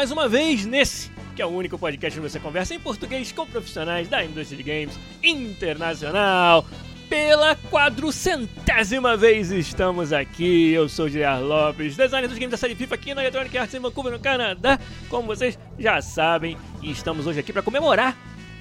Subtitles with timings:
[0.00, 3.44] Mais uma vez nesse, que é o único podcast onde você conversa em português com
[3.44, 6.64] profissionais da indústria de games internacional.
[7.06, 10.70] Pela quadrucentésima vez estamos aqui.
[10.70, 13.74] Eu sou o Gerard Lopes, designer dos games da série FIFA aqui na Electronic Arts
[13.74, 14.80] em Vancouver, no Canadá.
[15.10, 18.16] Como vocês já sabem, e estamos hoje aqui para comemorar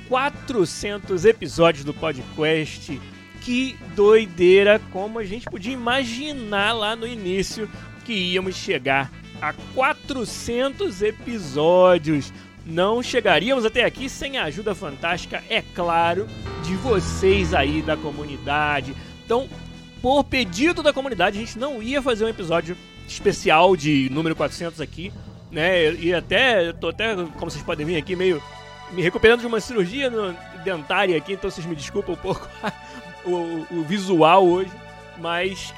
[0.10, 3.00] 400 episódios do podcast.
[3.40, 4.82] Que doideira!
[4.92, 7.72] Como a gente podia imaginar lá no início
[8.04, 9.10] que íamos chegar
[9.42, 12.34] a 400 episódios.
[12.66, 16.28] Não chegaríamos até aqui sem a ajuda fantástica, é claro,
[16.64, 18.96] de vocês aí da comunidade.
[19.26, 19.50] Então,
[20.02, 24.80] por pedido da comunidade, a gente não ia fazer um episódio especial de número 400
[24.82, 25.12] aqui,
[25.52, 25.92] né?
[25.94, 28.42] E até, tô até, como vocês podem ver aqui, meio
[28.92, 30.12] me recuperando de uma cirurgia
[30.64, 32.48] dentária aqui, então vocês me desculpem um pouco
[33.26, 34.72] o, o visual hoje,
[35.18, 35.74] mas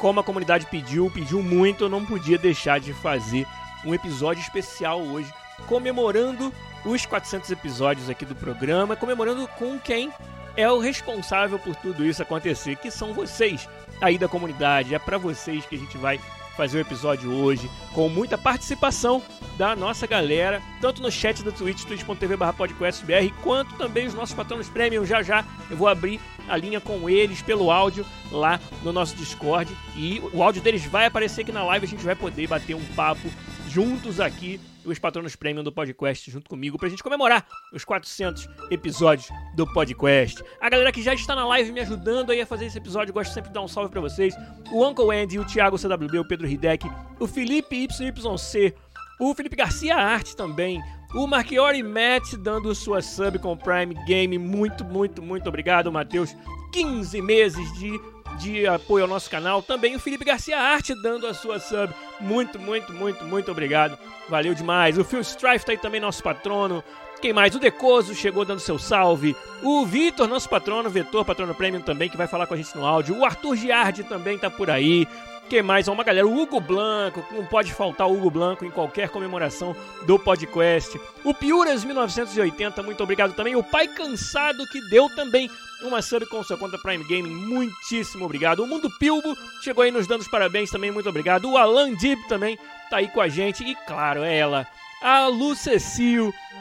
[0.00, 3.46] como a comunidade pediu, pediu muito, eu não podia deixar de fazer
[3.84, 5.32] um episódio especial hoje,
[5.68, 6.50] comemorando
[6.86, 10.10] os 400 episódios aqui do programa, comemorando com quem
[10.56, 13.68] é o responsável por tudo isso acontecer, que são vocês
[14.00, 14.94] aí da comunidade.
[14.94, 16.18] É para vocês que a gente vai
[16.60, 19.22] fazer o episódio hoje, com muita participação
[19.56, 24.68] da nossa galera, tanto no chat da Twitch, twitch.tv podcastbr, quanto também os nossos patronos
[24.68, 25.06] premium.
[25.06, 29.74] Já já eu vou abrir a linha com eles pelo áudio lá no nosso Discord
[29.96, 32.84] e o áudio deles vai aparecer aqui na live, a gente vai poder bater um
[32.94, 33.30] papo
[33.66, 39.28] juntos aqui os patronos premium do podcast junto comigo pra gente comemorar os 400 episódios
[39.54, 40.42] do podcast.
[40.60, 43.32] A galera que já está na live me ajudando aí a fazer esse episódio, gosto
[43.32, 44.34] sempre de dar um salve para vocês.
[44.72, 48.74] O Uncle Andy, o Thiago CWB, o Pedro Hidek, o Felipe YYC,
[49.20, 50.82] o Felipe Garcia Arte também,
[51.14, 54.38] o Marchiori Matt dando sua sub com o Prime Game.
[54.38, 56.36] Muito, muito, muito obrigado, Matheus.
[56.72, 58.00] 15 meses de
[58.38, 59.62] de apoio ao nosso canal.
[59.62, 61.92] Também o Felipe Garcia Arte dando a sua sub.
[62.20, 63.98] Muito, muito, muito, muito obrigado.
[64.28, 64.98] Valeu demais.
[64.98, 66.82] O Phil Strife tá aí também, nosso patrono.
[67.20, 67.54] Quem mais?
[67.54, 69.36] O Decoso chegou dando seu salve.
[69.62, 72.86] O Vitor, nosso patrono, Vetor, patrono premium também, que vai falar com a gente no
[72.86, 73.18] áudio.
[73.18, 75.06] O Arthur Giardi também tá por aí.
[75.50, 75.88] Quem mais?
[75.88, 79.74] Uma galera, o Hugo Blanco, não pode faltar o Hugo Blanco em qualquer comemoração
[80.06, 81.00] do podcast.
[81.24, 83.56] O Piuras 1980, muito obrigado também.
[83.56, 85.50] O Pai Cansado, que deu também
[85.82, 88.60] uma sub com sua conta Prime Gaming, muitíssimo obrigado.
[88.60, 91.50] O Mundo Pilbo chegou aí nos dando os parabéns também, muito obrigado.
[91.50, 92.56] O Alan Dib também
[92.88, 93.64] tá aí com a gente.
[93.64, 94.68] E claro, é ela,
[95.02, 95.56] a Lu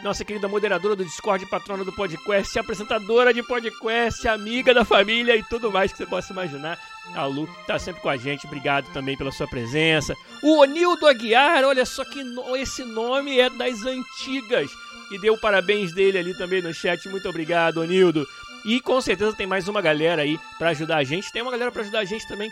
[0.04, 5.44] nossa querida moderadora do Discord, patrona do podcast, apresentadora de podcast, amiga da família e
[5.44, 6.80] tudo mais que você possa imaginar.
[7.14, 10.16] A Lu tá sempre com a gente, obrigado também pela sua presença.
[10.42, 12.56] O Onildo Aguiar, olha só que no...
[12.56, 14.72] esse nome é das antigas.
[15.12, 17.10] E deu parabéns dele ali também no chat.
[17.10, 18.28] Muito obrigado, Onildo.
[18.64, 21.32] E com certeza tem mais uma galera aí para ajudar a gente.
[21.32, 22.50] Tem uma galera para ajudar a gente também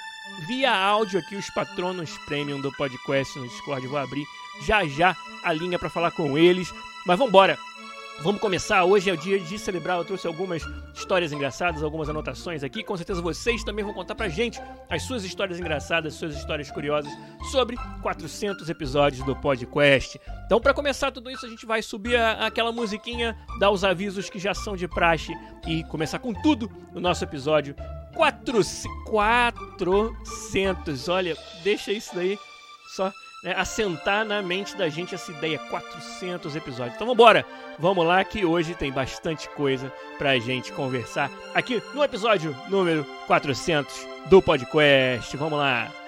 [0.47, 3.85] via áudio aqui, os patronos premium do podcast no Discord.
[3.87, 4.25] Vou abrir
[4.65, 6.73] já já a linha para falar com eles.
[7.07, 7.57] Mas vamos embora.
[8.19, 8.83] Vamos começar.
[8.83, 9.97] Hoje é o dia de celebrar.
[9.97, 10.61] Eu trouxe algumas
[10.93, 12.83] histórias engraçadas, algumas anotações aqui.
[12.83, 14.59] Com certeza vocês também vão contar pra gente
[14.89, 17.09] as suas histórias engraçadas, suas histórias curiosas
[17.49, 20.19] sobre 400 episódios do podcast.
[20.45, 24.29] Então, para começar tudo isso, a gente vai subir a, aquela musiquinha, dar os avisos
[24.29, 25.33] que já são de praxe
[25.65, 27.73] e começar com tudo no nosso episódio
[29.05, 31.07] 400.
[31.07, 32.37] Olha, deixa isso daí
[32.93, 33.13] só
[33.43, 35.59] né, assentar na mente da gente essa ideia.
[35.69, 36.95] 400 episódios.
[36.95, 37.45] Então vambora!
[37.79, 44.07] Vamos lá que hoje tem bastante coisa pra gente conversar aqui no episódio número 400
[44.29, 45.35] do podcast.
[45.37, 46.06] Vamos lá!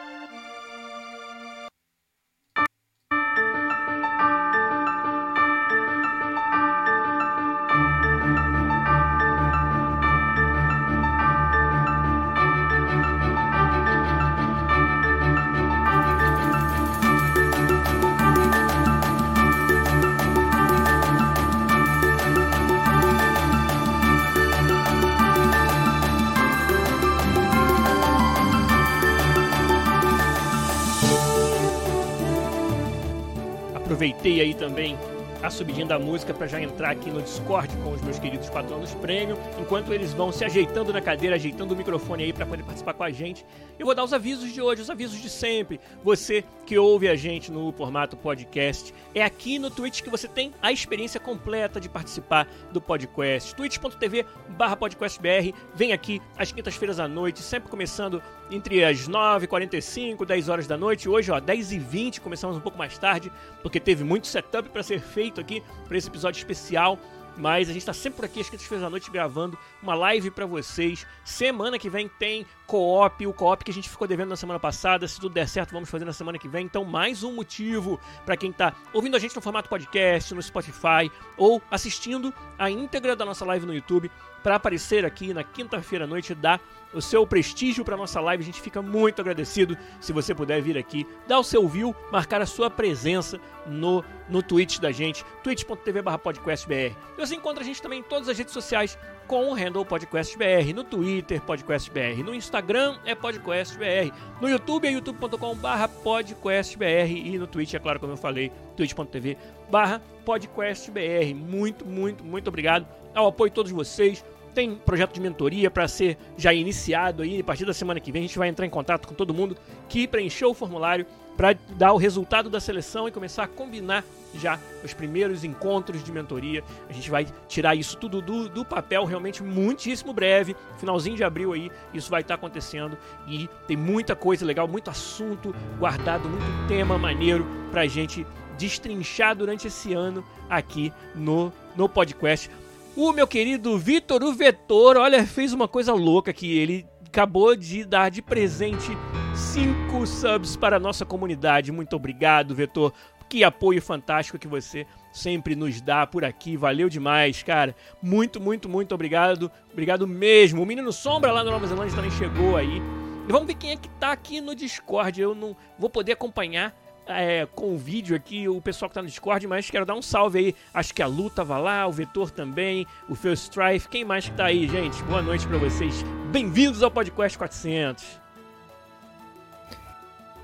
[35.90, 39.92] Da música para já entrar aqui no Discord com os meus queridos patronos Premium, enquanto
[39.92, 43.10] eles vão se ajeitando na cadeira, ajeitando o microfone aí para poder participar com a
[43.10, 43.44] gente.
[43.80, 45.80] Eu vou dar os avisos de hoje, os avisos de sempre.
[46.04, 50.54] Você que ouve a gente no formato podcast, é aqui no Twitch que você tem
[50.62, 53.56] a experiência completa de participar do podcast.
[53.56, 55.56] twitch.tv/podcastbr.
[55.74, 61.08] Vem aqui às quintas-feiras à noite, sempre começando entre as 9h45, 10 horas da noite.
[61.08, 63.32] Hoje, ó, 10h20, começamos um pouco mais tarde,
[63.62, 66.98] porque teve muito setup para ser feito aqui para esse episódio especial.
[67.38, 70.46] Mas a gente está sempre por aqui, às quintas-feiras da noite, gravando uma live para
[70.46, 71.08] vocês.
[71.24, 75.08] Semana que vem tem co-op, o co-op que a gente ficou devendo na semana passada.
[75.08, 76.66] Se tudo der certo, vamos fazer na semana que vem.
[76.66, 81.10] Então, mais um motivo para quem está ouvindo a gente no formato podcast, no Spotify
[81.38, 84.12] ou assistindo a íntegra da nossa live no YouTube
[84.44, 86.60] para aparecer aqui na quinta-feira à noite dar
[86.94, 88.44] o seu prestígio para nossa live.
[88.44, 92.42] A gente fica muito agradecido se você puder vir aqui, dar o seu view, marcar
[92.42, 96.96] a sua presença no, no Twitch da gente, twitch.tv/podcastbr.
[97.18, 98.98] Você encontra a gente também em todas as redes sociais
[99.28, 104.12] com o handle podcastbr, no Twitter podcastbr, no Instagram é podcastbr,
[104.42, 111.36] no YouTube é youtube.com/podcastbr e no Twitch é claro como eu falei, twitch.tv/podcastbr.
[111.36, 116.18] Muito, muito, muito obrigado ao apoio de todos vocês tem projeto de mentoria para ser
[116.38, 117.40] já iniciado aí.
[117.40, 119.56] A partir da semana que vem a gente vai entrar em contato com todo mundo
[119.88, 121.06] que preencheu o formulário
[121.38, 124.04] para dar o resultado da seleção e começar a combinar
[124.36, 126.62] já os primeiros encontros de mentoria.
[126.90, 130.54] A gente vai tirar isso tudo do, do papel realmente muitíssimo breve.
[130.78, 134.90] Finalzinho de abril aí, isso vai estar tá acontecendo e tem muita coisa legal, muito
[134.90, 141.88] assunto guardado, muito tema maneiro para a gente destrinchar durante esse ano aqui no, no
[141.88, 142.52] podcast.
[142.96, 147.86] O meu querido Vitor, o Vetor, olha, fez uma coisa louca que ele acabou de
[147.86, 148.92] dar de presente
[149.34, 151.72] cinco subs para a nossa comunidade.
[151.72, 152.94] Muito obrigado, Vetor.
[153.30, 156.58] Que apoio fantástico que você sempre nos dá por aqui.
[156.58, 157.76] Valeu demais, cara.
[158.02, 159.52] Muito, muito, muito obrigado.
[159.72, 160.64] Obrigado mesmo.
[160.64, 162.82] O Menino Sombra lá na Nova Zelândia também chegou aí.
[163.28, 165.22] E vamos ver quem é que tá aqui no Discord.
[165.22, 166.76] Eu não vou poder acompanhar
[167.10, 170.02] é, com o vídeo aqui, o pessoal que tá no Discord, mas quero dar um
[170.02, 170.56] salve aí.
[170.74, 173.88] Acho que a Lu tava lá, o Vetor também, o Phil Strife.
[173.88, 175.02] Quem mais que tá aí, gente?
[175.04, 176.04] Boa noite para vocês.
[176.32, 178.06] Bem-vindos ao Podcast 400.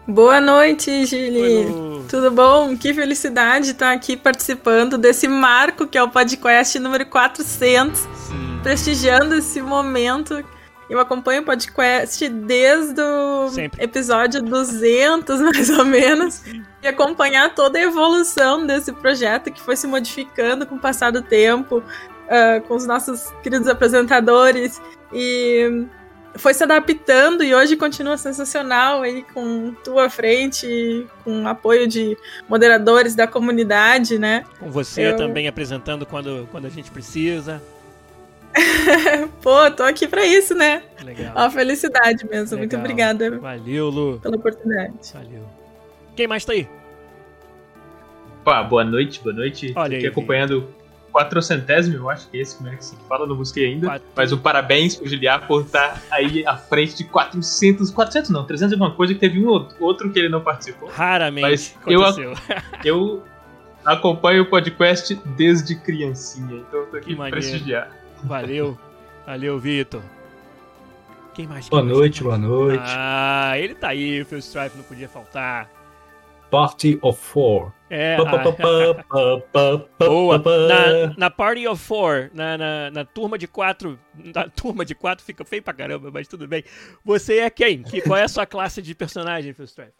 [0.07, 1.65] Boa noite, Gili.
[2.07, 2.77] Tudo bom?
[2.77, 7.99] Que felicidade estar aqui participando desse marco que é o podcast número 400.
[7.99, 8.59] Sim.
[8.61, 10.43] Prestigiando esse momento
[10.89, 13.83] eu acompanho o podcast desde o Sempre.
[13.83, 16.43] episódio 200, mais ou menos,
[16.81, 21.21] e acompanhar toda a evolução desse projeto que foi se modificando com o passar do
[21.21, 25.85] tempo, uh, com os nossos queridos apresentadores, e
[26.37, 32.17] foi se adaptando e hoje continua sensacional aí com tua frente, com apoio de
[32.47, 34.43] moderadores da comunidade, né?
[34.59, 35.15] Com você Eu...
[35.15, 37.61] também apresentando quando, quando a gente precisa.
[39.41, 40.83] Pô, tô aqui pra isso, né?
[41.03, 41.35] Legal.
[41.35, 42.43] Uma felicidade mesmo.
[42.43, 42.59] Legal.
[42.59, 43.39] Muito obrigada.
[43.39, 44.19] Valeu, Lu.
[44.19, 44.93] Pela oportunidade.
[45.13, 45.43] Valeu.
[46.15, 46.67] Quem mais tá aí?
[48.43, 49.73] Pá, boa noite, boa noite.
[49.75, 52.85] Olha Tô aqui aí, acompanhando o quatrocentésimo, eu acho que é esse, como é que
[52.85, 53.87] se fala, não busquei ainda.
[53.87, 54.07] Quatro...
[54.15, 58.73] Mas um parabéns pro Giliar por estar aí à frente de 400, 400 não, 300
[58.73, 60.89] alguma coisa, que teve um outro que ele não participou.
[60.89, 62.33] Raramente Mas aconteceu.
[62.83, 63.23] Eu, eu
[63.83, 68.04] acompanho o podcast desde criancinha, então eu tô aqui pra prestigiar.
[68.23, 68.77] Valeu.
[69.25, 70.01] Valeu, Vitor.
[71.33, 71.67] Quem mais?
[71.67, 72.83] Boa noite, boa noite.
[72.85, 75.69] Ah, ele tá aí, o Phil Strife não podia faltar.
[76.49, 77.73] Party of Four.
[77.89, 78.17] É.
[79.99, 80.37] Boa.
[80.37, 83.99] Na, na Party of Four, na, na, na, turma de quatro.
[84.33, 86.63] Na turma de quatro fica feio pra caramba, mas tudo bem.
[87.03, 87.83] Você é quem?
[87.83, 89.91] Que, qual é a sua classe de personagem, Phil Strife?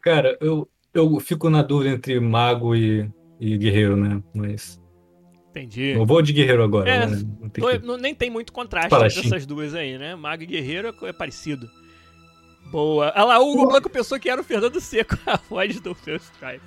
[0.00, 4.22] Cara, eu, eu fico na dúvida entre mago e, e guerreiro, né?
[4.32, 4.80] Mas
[5.56, 5.94] Entendi.
[5.94, 6.90] Não vou de guerreiro agora.
[6.90, 7.22] É, né?
[7.40, 7.86] não tem que...
[7.86, 10.14] não, nem tem muito contraste entre essas duas aí, né?
[10.14, 11.70] Mago e guerreiro é, é parecido.
[12.66, 13.10] Boa.
[13.14, 16.16] Olha lá, o Hugo Blanco pensou que era o Fernando Seco, a voz do seu
[16.16, 16.60] Stripe.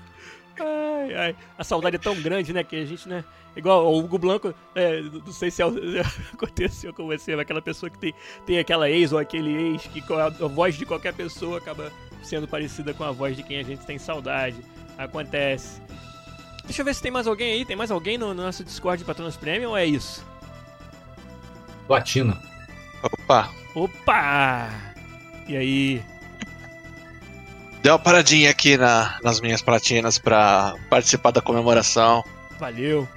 [0.60, 1.36] Ai, ai.
[1.58, 2.64] A saudade é tão grande, né?
[2.64, 3.24] Que a gente, né?
[3.56, 5.66] Igual o Hugo Blanco, é, não sei se é,
[6.34, 8.14] aconteceu com você, mas aquela pessoa que tem,
[8.46, 11.92] tem aquela ex ou aquele ex que a, a voz de qualquer pessoa acaba
[12.24, 14.58] sendo parecida com a voz de quem a gente tem saudade.
[14.98, 15.80] Acontece.
[16.70, 17.66] Deixa eu ver se tem mais alguém aí.
[17.66, 20.24] Tem mais alguém no, no nosso Discord de Patronos Premium ou é isso?
[21.88, 22.40] Platina.
[23.02, 23.50] Opa!
[23.74, 24.70] Opa!
[25.48, 26.04] E aí?
[27.82, 32.24] Deu uma paradinha aqui na, nas minhas platinas pra participar da comemoração.
[32.60, 33.10] Valeu.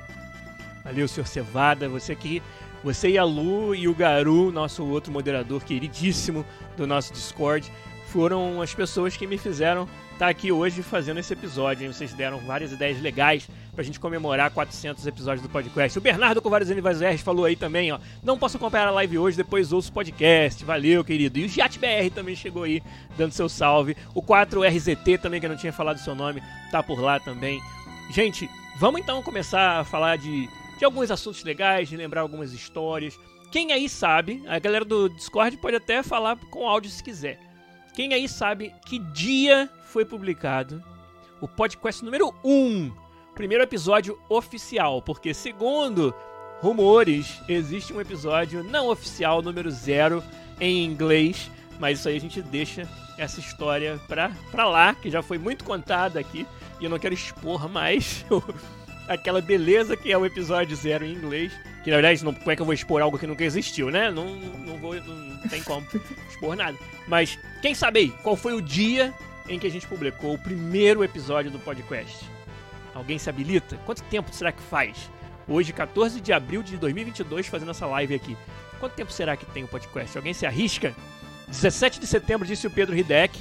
[0.83, 1.91] Valeu, senhor Cevada.
[1.91, 2.43] Você aqui.
[2.83, 6.43] Você e a Lu e o Garu, nosso outro moderador queridíssimo
[6.75, 7.71] do nosso Discord,
[8.07, 9.87] foram as pessoas que me fizeram
[10.23, 11.85] estar tá aqui hoje fazendo esse episódio.
[11.85, 11.93] Hein?
[11.93, 15.99] Vocês deram várias ideias legais pra gente comemorar 400 episódios do podcast.
[15.99, 17.99] O Bernardo com vários aniversários falou aí também, ó.
[18.23, 20.65] Não posso acompanhar a live hoje, depois ouço o podcast.
[20.65, 21.41] Valeu, querido.
[21.41, 22.81] E o JatBR também chegou aí,
[23.19, 23.97] dando seu salve.
[24.15, 27.61] O 4RZT também, que eu não tinha falado seu nome, tá por lá também.
[28.13, 28.49] Gente,
[28.79, 30.49] vamos então começar a falar de,
[30.79, 33.19] de alguns assuntos legais, de lembrar algumas histórias.
[33.51, 37.52] Quem aí sabe, a galera do Discord pode até falar com áudio se quiser.
[37.95, 40.83] Quem aí sabe que dia foi publicado
[41.43, 42.91] o podcast número 1,
[43.35, 46.15] primeiro episódio oficial, porque segundo
[46.63, 50.25] rumores, existe um episódio não oficial número 0
[50.59, 55.23] em inglês, mas isso aí a gente deixa essa história pra, pra lá, que já
[55.23, 56.47] foi muito contada aqui,
[56.81, 58.25] e eu não quero expor mais
[59.09, 61.53] aquela beleza que é o episódio 0 em inglês.
[61.83, 64.11] Que na verdade, não, como é que eu vou expor algo que nunca existiu, né?
[64.11, 64.95] Não, não vou.
[64.95, 65.87] Não tem como
[66.29, 66.79] expor nada.
[67.09, 69.13] Mas quem sabe aí, qual foi o dia
[69.49, 72.25] em que a gente publicou o primeiro episódio do podcast?
[72.95, 73.77] Alguém se habilita?
[73.85, 75.11] Quanto tempo será que faz?
[75.49, 78.37] Hoje, 14 de abril de 2022, fazendo essa live aqui.
[78.79, 80.17] Quanto tempo será que tem o podcast?
[80.17, 80.95] Alguém se arrisca?
[81.49, 83.39] 17 de setembro, disse o Pedro Hideck,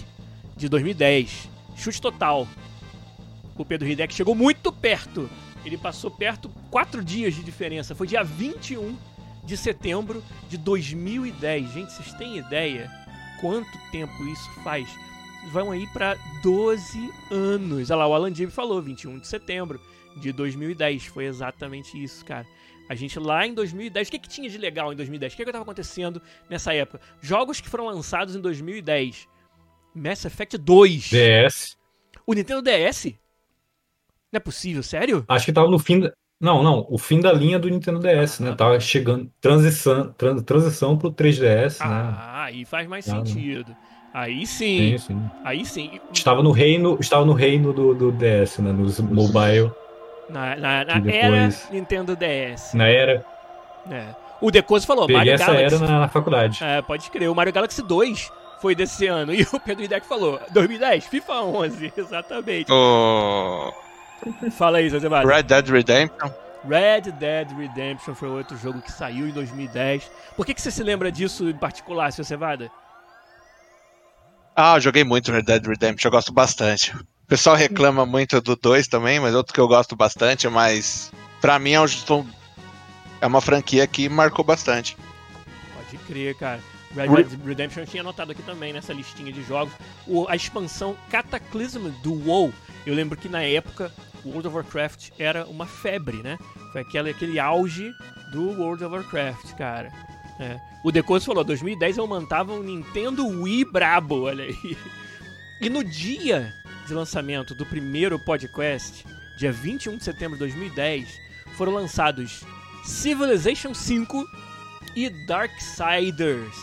[0.58, 1.48] de 2010.
[1.76, 2.48] Chute total.
[3.56, 5.30] O Pedro Hideck chegou muito perto
[5.66, 7.96] ele passou perto quatro dias de diferença.
[7.96, 8.98] Foi dia 21
[9.44, 11.72] de setembro de 2010.
[11.72, 12.90] Gente, vocês têm ideia
[13.40, 14.88] quanto tempo isso faz?
[15.52, 17.90] Vão aí para 12 anos.
[17.90, 19.82] Olha lá, o Alan Dib falou, 21 de setembro
[20.18, 21.06] de 2010.
[21.06, 22.46] Foi exatamente isso, cara.
[22.90, 25.34] A gente lá em 2010, o que, que tinha de legal em 2010?
[25.34, 27.00] O que, que estava acontecendo nessa época?
[27.22, 29.28] Jogos que foram lançados em 2010.
[29.96, 31.10] Mass Effect 2.
[31.10, 31.78] DS.
[32.26, 33.14] O Nintendo DS
[34.32, 35.26] não é possível, sério?
[35.28, 36.00] Acho que tava no fim.
[36.00, 36.12] Da...
[36.40, 38.56] Não, não, o fim da linha do Nintendo DS, né?
[38.56, 39.30] Tava chegando.
[39.40, 42.16] Transição, trans, transição pro 3DS, ah, né?
[42.18, 43.76] Ah, aí faz mais ah, sentido.
[44.14, 44.98] Aí sim.
[44.98, 45.30] sim, sim.
[45.44, 46.00] Aí sim.
[46.12, 48.72] Estava no reino, estava no reino do, do DS, né?
[48.72, 49.72] Nos mobile.
[50.30, 51.14] Na, na, na depois...
[51.14, 52.74] era Nintendo DS.
[52.74, 53.26] Na era.
[53.90, 54.16] É.
[54.42, 55.76] O Decoso falou, Peguei Mario essa Galaxy.
[55.76, 56.64] era na, na, faculdade.
[56.64, 57.30] É, pode crer.
[57.30, 59.32] O Mario Galaxy 2 foi desse ano.
[59.36, 61.94] E o Pedro Hideck falou, 2010, FIFA 11.
[61.98, 62.72] Exatamente.
[62.72, 63.72] Oh.
[64.52, 66.32] Fala aí, Zé Red Dead Redemption.
[66.68, 70.10] Red Dead Redemption foi outro jogo que saiu em 2010.
[70.36, 72.72] Por que, que você se lembra disso em particular, seu Cevada?
[74.56, 76.96] Ah, eu joguei muito Red Dead Redemption, eu gosto bastante.
[76.96, 81.58] O pessoal reclama muito do 2 também, mas outro que eu gosto bastante, mas pra
[81.58, 81.86] mim é, um,
[83.22, 84.98] é uma franquia que marcou bastante.
[85.74, 86.60] Pode crer, cara.
[86.94, 89.74] Red Dead Redemption eu tinha anotado aqui também nessa listinha de jogos.
[90.06, 92.54] O, a expansão Cataclysm do WoW.
[92.86, 93.92] Eu lembro que na época
[94.26, 96.38] World of Warcraft era uma febre, né?
[96.72, 97.94] Foi aquele, aquele auge
[98.32, 99.92] do World of Warcraft, cara.
[100.40, 100.60] É.
[100.84, 104.78] O Decoso falou, 2010 eu mantava um Nintendo Wii brabo, olha aí.
[105.60, 106.54] E no dia
[106.88, 109.06] de lançamento do primeiro podcast,
[109.38, 111.20] dia 21 de setembro de 2010,
[111.56, 112.44] foram lançados
[112.84, 114.26] Civilization V
[114.96, 116.56] e Darksiders,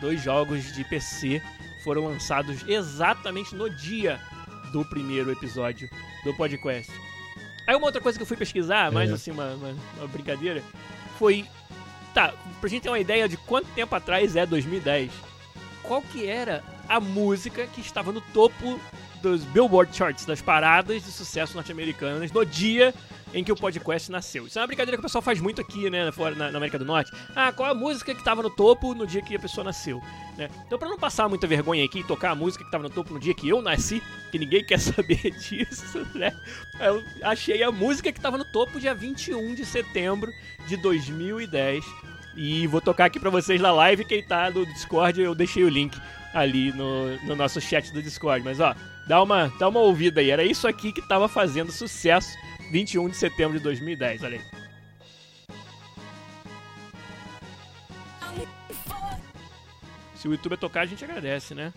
[0.00, 1.42] dois jogos de PC
[1.86, 4.20] foram lançados exatamente no dia
[4.72, 5.88] do primeiro episódio
[6.24, 6.90] do podcast.
[7.66, 9.14] Aí uma outra coisa que eu fui pesquisar, mais é.
[9.14, 10.62] assim, uma, uma, uma, brincadeira,
[11.18, 11.44] foi.
[12.14, 15.12] Tá, pra gente ter uma ideia de quanto tempo atrás é 2010.
[15.82, 18.80] Qual que era a música que estava no topo
[19.20, 22.94] dos Billboard Charts, das paradas de sucesso norte-americanas, no dia
[23.34, 24.46] em que o podcast nasceu.
[24.46, 26.78] Isso é uma brincadeira que o pessoal faz muito aqui, né, fora na, na América
[26.78, 27.12] do Norte.
[27.34, 30.02] Ah, qual a música que estava no topo no dia que a pessoa nasceu,
[30.36, 30.48] né?
[30.66, 33.14] Então, para não passar muita vergonha aqui e tocar a música que estava no topo
[33.14, 36.34] no dia que eu nasci, que ninguém quer saber disso, né?
[36.80, 40.32] Eu achei a música que estava no topo dia 21 de setembro
[40.66, 41.84] de 2010.
[42.36, 44.04] E vou tocar aqui para vocês na live.
[44.04, 45.98] Quem tá no Discord, eu deixei o link
[46.34, 48.44] ali no, no nosso chat do Discord.
[48.44, 48.74] Mas ó,
[49.06, 50.30] dá uma, dá uma ouvida aí.
[50.30, 52.36] Era isso aqui que tava fazendo sucesso
[52.70, 54.66] 21 de setembro de 2010, olha aí.
[60.14, 61.72] Se o YouTube tocar, a gente agradece, né?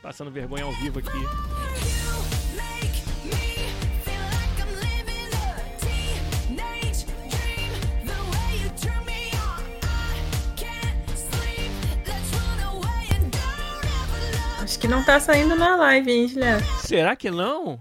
[0.00, 1.08] Passando vergonha ao vivo aqui.
[14.62, 16.64] Acho que não tá saindo na live, hein, Juliano?
[16.80, 17.80] Será que não?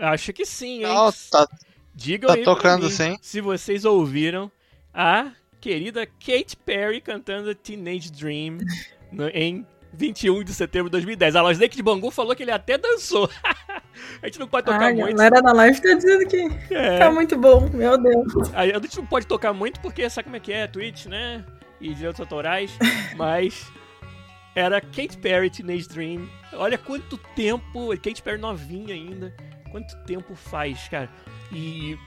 [0.00, 0.94] Acho que sim, hein?
[0.94, 1.46] Não, tá,
[1.94, 3.18] Digam tá aí tocando mim, sim.
[3.20, 4.50] se vocês ouviram
[4.94, 5.30] a
[5.60, 8.58] querida Katy Perry cantando Teenage Dream
[9.12, 11.36] no, em 21 de setembro de 2010.
[11.36, 13.28] A Lois de Bangu falou que ele até dançou.
[14.22, 15.14] a gente não pode tocar Ai, muito.
[15.20, 16.98] A galera da live tá dizendo que é.
[16.98, 18.54] tá muito bom, meu Deus.
[18.54, 21.44] A gente não pode tocar muito porque sabe como é que é, Twitch, né?
[21.80, 22.70] E direitos autorais,
[23.16, 23.66] mas
[24.54, 26.28] era Kate Perry, Teenage Dream.
[26.52, 29.34] Olha quanto tempo, Kate Perry novinha ainda,
[29.70, 31.08] quanto tempo faz, cara.
[31.52, 31.98] E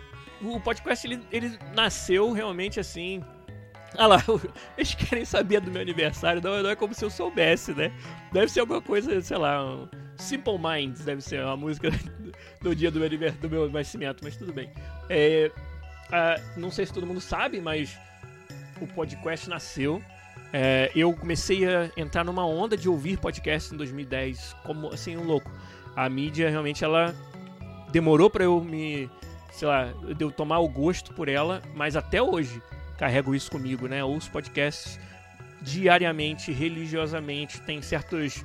[0.41, 3.23] o podcast ele, ele nasceu realmente assim.
[3.97, 4.23] Ah lá,
[4.77, 7.91] eles querem saber do meu aniversário, não, não é como se eu soubesse, né?
[8.31, 11.89] Deve ser alguma coisa, sei lá, um Simple Minds, deve ser uma música
[12.61, 14.69] do dia do meu, do meu nascimento, mas tudo bem.
[15.09, 15.51] É,
[16.57, 17.97] não sei se todo mundo sabe, mas
[18.81, 20.01] o podcast nasceu.
[20.51, 25.23] É, eu comecei a entrar numa onda de ouvir podcast em 2010, como assim, um
[25.23, 25.51] louco.
[25.95, 27.13] A mídia realmente ela
[27.93, 29.09] demorou para eu me
[29.51, 32.59] sei lá, eu tomar o gosto por ela, mas até hoje
[32.97, 34.03] carrego isso comigo, né?
[34.03, 34.99] ouço podcasts
[35.61, 38.43] diariamente, religiosamente, tem certos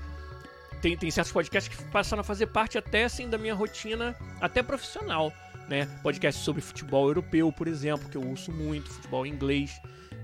[0.83, 4.62] tem, tem certos podcasts que passaram a fazer parte até assim da minha rotina, até
[4.62, 5.33] profissional,
[5.67, 5.88] né?
[6.02, 9.81] Podcasts sobre futebol europeu, por exemplo, que eu ouço muito, futebol inglês,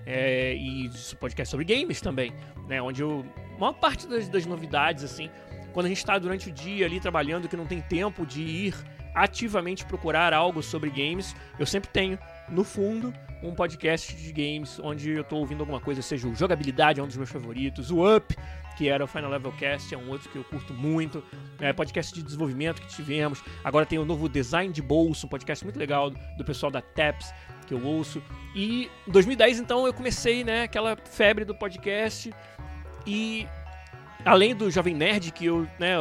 [0.06, 2.32] é, e podcast sobre games também,
[2.68, 2.80] né?
[2.80, 3.24] Onde eu,
[3.56, 5.30] a maior parte das, das novidades, assim,
[5.72, 8.74] quando a gente está durante o dia ali trabalhando, que não tem tempo de ir
[9.14, 12.18] ativamente procurar algo sobre games, eu sempre tenho
[12.48, 16.98] no fundo um podcast de games onde eu estou ouvindo alguma coisa, seja o Jogabilidade,
[16.98, 18.34] é um dos meus favoritos, o Up,
[18.76, 21.22] que era o Final Level Cast, é um outro que eu curto muito,
[21.60, 25.62] é, podcast de desenvolvimento que tivemos, agora tem o novo Design de Bolso, um podcast
[25.62, 27.32] muito legal do pessoal da TAPS,
[27.66, 28.22] que eu ouço,
[28.54, 32.32] e em 2010 então eu comecei, né, aquela febre do podcast,
[33.06, 33.46] e
[34.24, 35.96] além do Jovem Nerd, que eu, né,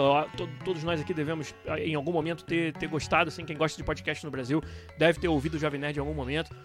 [0.63, 4.23] todos nós aqui devemos em algum momento ter, ter gostado, assim, quem gosta de podcast
[4.23, 4.61] no Brasil
[4.97, 6.55] deve ter ouvido o Jovem Nerd em algum momento.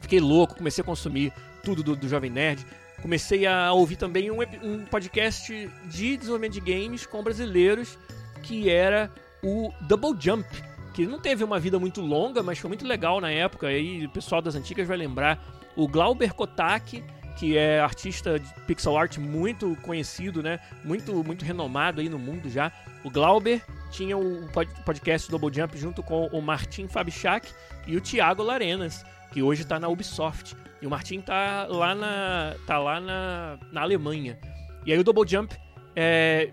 [0.00, 1.32] Fiquei louco, comecei a consumir
[1.62, 2.64] tudo do, do Jovem Nerd.
[3.00, 5.52] Comecei a ouvir também um, um podcast
[5.86, 7.98] de desenvolvimento de games com brasileiros,
[8.42, 9.10] que era
[9.42, 10.46] o Double Jump,
[10.94, 13.66] que não teve uma vida muito longa, mas foi muito legal na época.
[13.66, 15.42] Aí o pessoal das antigas vai lembrar.
[15.76, 17.02] O Glauber Kotak
[17.36, 20.60] que é artista de pixel art muito conhecido, né?
[20.84, 22.72] Muito, muito renomado aí no mundo já.
[23.02, 24.48] O Glauber tinha o
[24.84, 27.52] podcast Double Jump junto com o Martin Fabichak
[27.86, 30.56] e o Thiago Larenas, que hoje está na Ubisoft.
[30.80, 34.38] E o Martin tá lá na, tá lá na, na Alemanha.
[34.86, 35.56] E aí o Double Jump
[35.96, 36.52] é,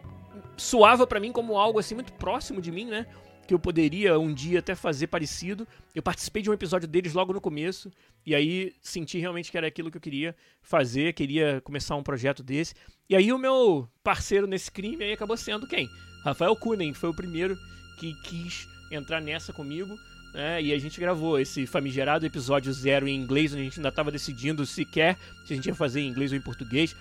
[0.57, 3.05] soava para mim como algo assim muito próximo de mim, né?
[3.51, 5.67] Que eu poderia um dia até fazer parecido.
[5.93, 7.91] Eu participei de um episódio deles logo no começo,
[8.25, 12.41] e aí senti realmente que era aquilo que eu queria fazer, queria começar um projeto
[12.41, 12.73] desse.
[13.09, 15.89] E aí o meu parceiro nesse crime aí acabou sendo quem?
[16.23, 17.57] Rafael Kunen, foi o primeiro
[17.99, 19.99] que quis entrar nessa comigo.
[20.33, 23.89] né e a gente gravou esse famigerado episódio zero em inglês, onde a gente ainda
[23.89, 26.95] estava decidindo sequer se a gente ia fazer em inglês ou em português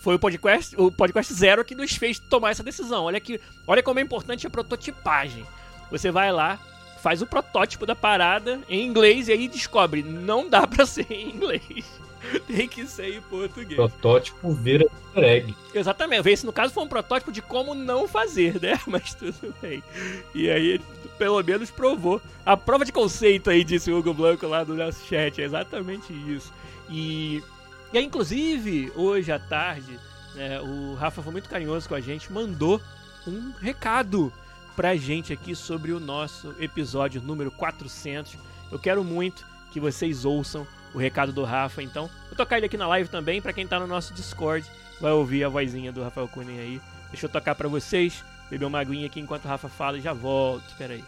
[0.00, 3.04] foi o podcast, o podcast zero que nos fez tomar essa decisão.
[3.04, 5.46] Olha que, olha como é importante a prototipagem.
[5.92, 6.58] Você vai lá,
[7.02, 11.28] faz o protótipo da parada em inglês e aí descobre, não dá pra ser em
[11.28, 12.00] inglês.
[12.46, 13.76] Tem que ser em português.
[13.76, 15.54] Protótipo vira egg.
[15.74, 16.28] Exatamente.
[16.30, 18.80] Esse, no caso, foi um protótipo de como não fazer, né?
[18.86, 19.82] Mas tudo bem.
[20.34, 20.80] E aí,
[21.18, 22.22] pelo menos, provou.
[22.46, 25.40] A prova de conceito aí, disse o Hugo Blanco lá do nosso chat.
[25.40, 26.52] É exatamente isso.
[26.88, 27.42] E,
[27.92, 29.98] e aí, inclusive, hoje à tarde,
[30.34, 32.80] né, o Rafa foi muito carinhoso com a gente, mandou
[33.26, 34.32] um recado
[34.76, 38.36] pra gente aqui sobre o nosso episódio número 400.
[38.70, 42.76] Eu quero muito que vocês ouçam o recado do Rafa, então vou tocar ele aqui
[42.76, 44.66] na live também, para quem tá no nosso Discord,
[45.00, 46.80] vai ouvir a vozinha do Rafael Cunha aí.
[47.10, 50.12] Deixa eu tocar para vocês, beber uma aguinha aqui enquanto o Rafa fala e já
[50.12, 51.04] volto, espera aí.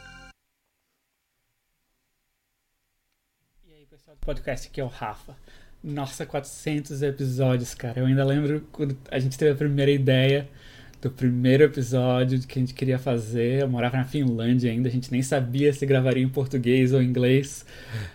[3.66, 5.36] E aí, pessoal do podcast, aqui é o Rafa.
[5.82, 8.00] Nossa, 400 episódios, cara.
[8.00, 10.48] Eu ainda lembro quando a gente teve a primeira ideia
[11.04, 13.60] do primeiro episódio que a gente queria fazer.
[13.60, 17.64] Eu morava na Finlândia ainda, a gente nem sabia se gravaria em português ou inglês.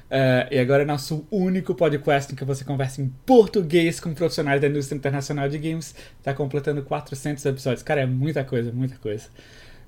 [0.10, 4.60] Uh, e agora é nosso único podcast em que você conversa em português com profissionais
[4.60, 5.94] da indústria internacional de games.
[6.18, 7.84] Está completando 400 episódios.
[7.84, 9.30] Cara, é muita coisa, muita coisa.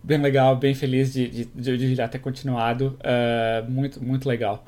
[0.03, 2.99] Bem legal, bem feliz de, de, de já ter continuado.
[2.99, 4.63] Uh, muito, muito legal.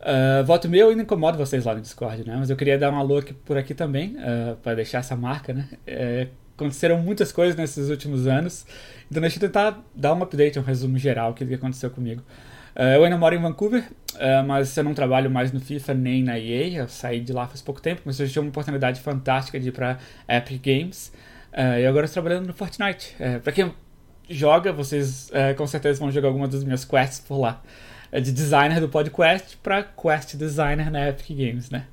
[0.00, 2.36] Uh, voto meu ainda incomoda vocês lá no Discord, né?
[2.38, 5.52] Mas eu queria dar um alô aqui, por aqui também, uh, para deixar essa marca,
[5.52, 5.68] né?
[6.56, 8.66] Aconteceram muitas coisas nesses últimos anos.
[9.10, 12.22] Então deixa eu tentar dar um update, um resumo geral do que aconteceu comigo.
[12.74, 16.22] Uh, eu ainda moro em Vancouver, uh, mas eu não trabalho mais no FIFA nem
[16.22, 16.82] na EA.
[16.82, 19.72] Eu saí de lá faz pouco tempo, mas eu tive uma oportunidade fantástica de ir
[19.72, 21.12] para Epic Games.
[21.52, 23.16] Uh, e agora estou trabalhando no Fortnite.
[23.18, 23.72] Uh, para quem
[24.28, 27.62] joga, vocês com certeza vão jogar algumas das minhas quests por lá.
[28.12, 31.86] de designer do podcast para quest designer na Epic Games, né?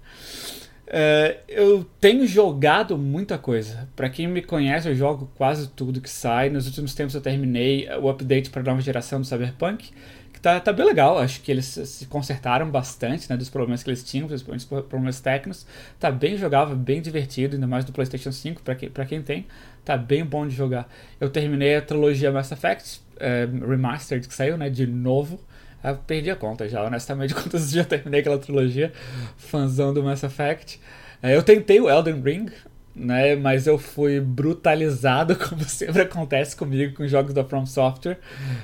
[0.94, 3.90] Uh, eu tenho jogado muita coisa.
[3.96, 6.52] Para quem me conhece, eu jogo quase tudo que sai.
[6.52, 9.92] Nos últimos tempos eu terminei o update para a nova geração do Cyberpunk,
[10.32, 11.18] que tá, tá bem legal.
[11.18, 15.66] Acho que eles se consertaram bastante, né, dos problemas que eles tinham, principalmente problemas técnicos.
[16.00, 19.48] Tá bem jogável, bem divertido, ainda mais do PlayStation 5, para quem, pra quem tem.
[19.84, 20.88] Tá bem bom de jogar.
[21.20, 25.40] Eu terminei a trilogia Mass Effect é, Remastered que saiu, né, de novo.
[25.84, 28.92] Eu perdi a conta já, honestamente, quantas já terminei aquela trilogia,
[29.38, 30.80] fãzão do Mass Effect.
[31.22, 32.48] É, eu tentei o Elden Ring,
[32.96, 33.36] né?
[33.36, 38.20] Mas eu fui brutalizado, como sempre acontece comigo com jogos da From Software.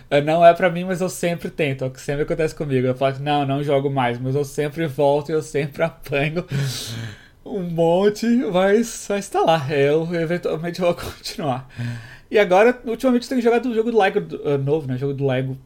[0.09, 1.83] É, não é para mim, mas eu sempre tento.
[1.83, 2.87] É o que sempre acontece comigo.
[2.87, 6.45] Eu falo, não, não jogo mais, mas eu sempre volto e eu sempre apanho
[7.45, 9.65] um monte, mas vai estar lá.
[9.69, 11.67] Eu eventualmente vou continuar.
[12.29, 14.97] E agora, ultimamente, eu tenho jogado o jogo do Lego uh, novo, né?
[14.97, 15.57] Jogo do Lego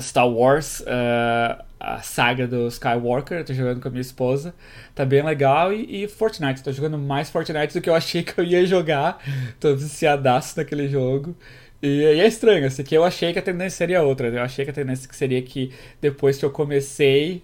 [0.00, 0.80] Star Wars.
[0.80, 4.54] Uh, a saga do Skywalker, tô jogando com a minha esposa,
[4.94, 8.38] tá bem legal, e, e, Fortnite, tô jogando mais Fortnite do que eu achei que
[8.40, 9.22] eu ia jogar,
[9.60, 11.36] tô viciadaço naquele jogo,
[11.82, 14.64] e, e é estranho, assim, que eu achei que a tendência seria outra, eu achei
[14.64, 17.42] que a tendência seria que depois que eu comecei,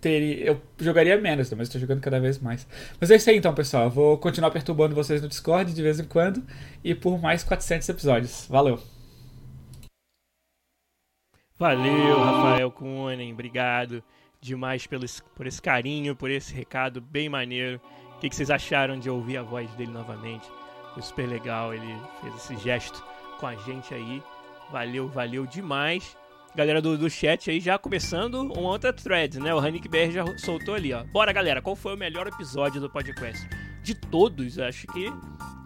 [0.00, 2.66] teria, eu jogaria menos, mas estou jogando cada vez mais.
[3.00, 5.98] Mas é isso aí então, pessoal, eu vou continuar perturbando vocês no Discord de vez
[5.98, 6.42] em quando,
[6.84, 8.97] e por mais 400 episódios, valeu!
[11.58, 14.00] Valeu, Rafael Kunen, obrigado
[14.40, 17.80] demais pelo, por esse carinho, por esse recado bem maneiro.
[18.14, 20.48] O que, que vocês acharam de ouvir a voz dele novamente?
[20.94, 23.02] Foi super legal, ele fez esse gesto
[23.40, 24.22] com a gente aí.
[24.70, 26.16] Valeu, valeu demais.
[26.54, 29.52] Galera do, do chat aí já começando uma outra thread, né?
[29.52, 31.02] O Hanik BR já soltou ali, ó.
[31.04, 33.48] Bora, galera, qual foi o melhor episódio do podcast?
[33.82, 35.12] De todos, acho que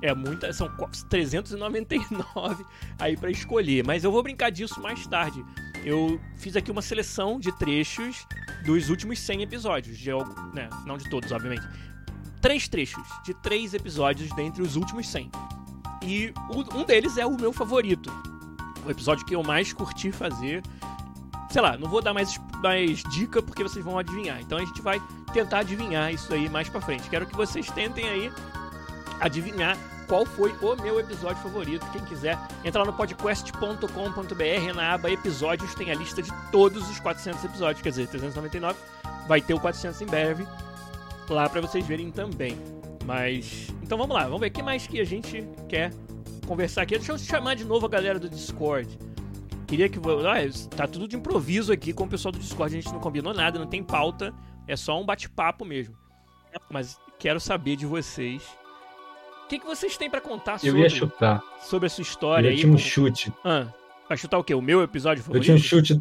[0.01, 0.71] é muita, são
[1.11, 2.65] 399
[2.99, 5.45] aí para escolher, mas eu vou brincar disso mais tarde
[5.85, 8.27] eu fiz aqui uma seleção de trechos
[8.65, 11.67] dos últimos 100 episódios, de algo, né, não de todos, obviamente.
[12.41, 15.31] Três trechos de três episódios dentre os últimos 100.
[16.05, 16.33] E
[16.75, 18.13] um deles é o meu favorito.
[18.85, 20.63] O episódio que eu mais curti fazer.
[21.51, 24.41] Sei lá, não vou dar mais, mais dica porque vocês vão adivinhar.
[24.41, 25.01] Então a gente vai
[25.33, 27.09] tentar adivinhar isso aí mais pra frente.
[27.09, 28.33] Quero que vocês tentem aí
[29.21, 31.87] adivinhar qual foi o meu episódio favorito.
[31.93, 37.01] Quem quiser, entra lá no podcast.com.br, na aba episódios, tem a lista de todos os
[37.01, 38.79] 400 episódios, quer dizer, 399.
[39.27, 40.47] Vai ter o 400 em breve
[41.29, 42.57] lá para vocês verem também.
[43.05, 45.93] Mas, então vamos lá, vamos ver o que mais que a gente quer
[46.47, 46.97] conversar aqui.
[46.97, 48.99] Deixa eu chamar de novo a galera do Discord.
[49.67, 49.99] Queria que.
[49.99, 53.33] Ah, tá tudo de improviso aqui com o pessoal do Discord, a gente não combinou
[53.33, 54.35] nada, não tem pauta,
[54.69, 55.97] é só um bate-papo mesmo.
[56.71, 58.43] Mas quero saber de vocês
[59.53, 61.43] que, que vocês têm para contar sobre, eu ia chutar.
[61.61, 62.49] sobre a sua história?
[62.49, 63.31] Eu tinha um chute.
[63.45, 63.67] Ah,
[64.09, 64.55] vai chutar o quê?
[64.55, 65.43] O meu episódio favorito?
[65.43, 66.01] Eu tinha um chute.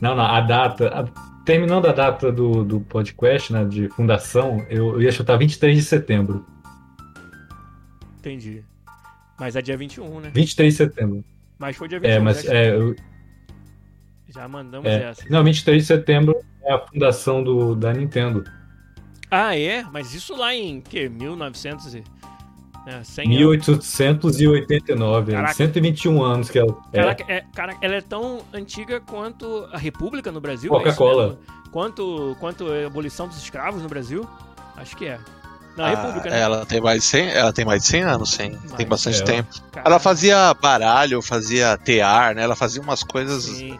[0.00, 0.88] Não, não, a data.
[0.88, 1.34] A...
[1.44, 5.84] Terminando a data do, do podcast, né, de fundação, eu, eu ia chutar 23 de
[5.84, 6.44] setembro.
[8.18, 8.64] Entendi.
[9.38, 10.30] Mas é dia 21, né?
[10.34, 11.24] 23 de setembro.
[11.58, 12.14] Mas foi dia 21.
[12.14, 12.96] É, mas é, eu...
[14.28, 15.02] Já mandamos é.
[15.02, 15.22] essa.
[15.28, 18.42] Não, 23 de setembro é a fundação do, da Nintendo.
[19.30, 19.84] Ah, é?
[19.92, 21.08] Mas isso lá em que?
[21.08, 22.04] 1900 e...
[22.86, 25.54] É, 1889, Caraca.
[25.54, 27.00] 121 anos que ela é.
[27.00, 30.70] Caraca, é, cara, ela é tão antiga quanto a República no Brasil?
[30.70, 31.38] É Coca-Cola.
[31.50, 34.28] É quanto, quanto a abolição dos escravos no Brasil?
[34.76, 35.18] Acho que é.
[35.76, 36.40] Na ah, República, né?
[36.40, 38.50] Ela tem mais de 100, ela tem mais de 100 anos, sim.
[38.50, 39.24] Mais tem bastante é.
[39.24, 39.48] tempo.
[39.72, 39.88] Caraca.
[39.88, 42.42] Ela fazia baralho, fazia tear, né?
[42.42, 43.78] Ela fazia umas coisas sim.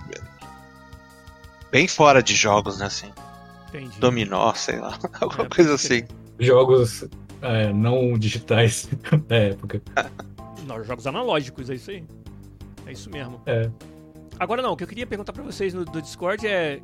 [1.71, 3.12] bem fora de jogos, né, assim.
[3.69, 4.01] Entendi.
[4.01, 4.99] Dominó, sei lá.
[5.21, 6.05] Alguma coisa assim.
[6.40, 7.05] Jogos
[7.45, 8.89] é, não digitais
[9.29, 9.83] da época.
[10.67, 12.05] Não, jogos analógicos, é isso aí.
[12.87, 13.41] É isso mesmo.
[13.47, 13.71] É.
[14.39, 16.81] Agora não, o que eu queria perguntar para vocês no do Discord é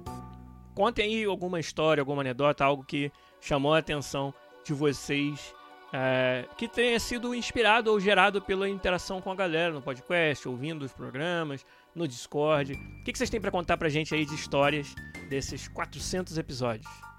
[0.74, 4.32] contem aí alguma história, alguma anedota, algo que chamou a atenção
[4.64, 5.54] de vocês,
[5.92, 10.84] é, que tenha sido inspirado ou gerado pela interação com a galera no podcast, ouvindo
[10.84, 12.74] os programas, no Discord.
[12.74, 14.94] O que, que vocês têm para contar pra gente aí de histórias
[15.28, 17.09] desses 400 episódios?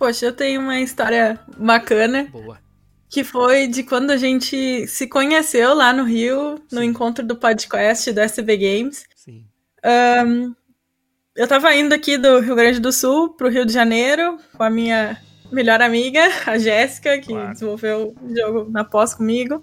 [0.00, 2.26] Poxa, eu tenho uma história bacana.
[2.32, 2.58] Boa.
[3.06, 6.76] Que foi de quando a gente se conheceu lá no Rio, Sim.
[6.76, 9.04] no encontro do podcast do SB Games.
[9.14, 9.44] Sim.
[10.26, 10.54] Um,
[11.36, 14.70] eu tava indo aqui do Rio Grande do Sul pro Rio de Janeiro com a
[14.70, 15.20] minha
[15.52, 17.52] melhor amiga, a Jéssica, que claro.
[17.52, 19.62] desenvolveu o jogo na pós comigo.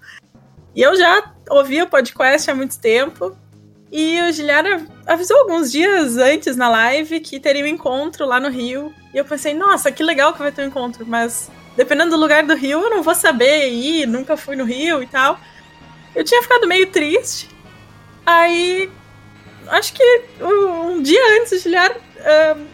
[0.76, 3.36] E eu já ouvia o podcast há muito tempo.
[3.92, 8.50] E o Giliara avisou alguns dias antes na live que teria um encontro lá no
[8.50, 8.94] Rio.
[9.18, 12.44] E eu pensei, nossa, que legal que vai ter um encontro, mas dependendo do lugar
[12.44, 15.40] do Rio, eu não vou saber ir, nunca fui no Rio e tal.
[16.14, 17.50] Eu tinha ficado meio triste.
[18.24, 18.88] Aí,
[19.70, 22.68] acho que um dia antes, o uh,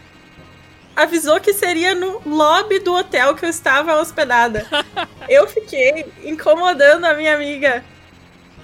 [0.94, 4.66] avisou que seria no lobby do hotel que eu estava hospedada.
[5.30, 7.82] eu fiquei incomodando a minha amiga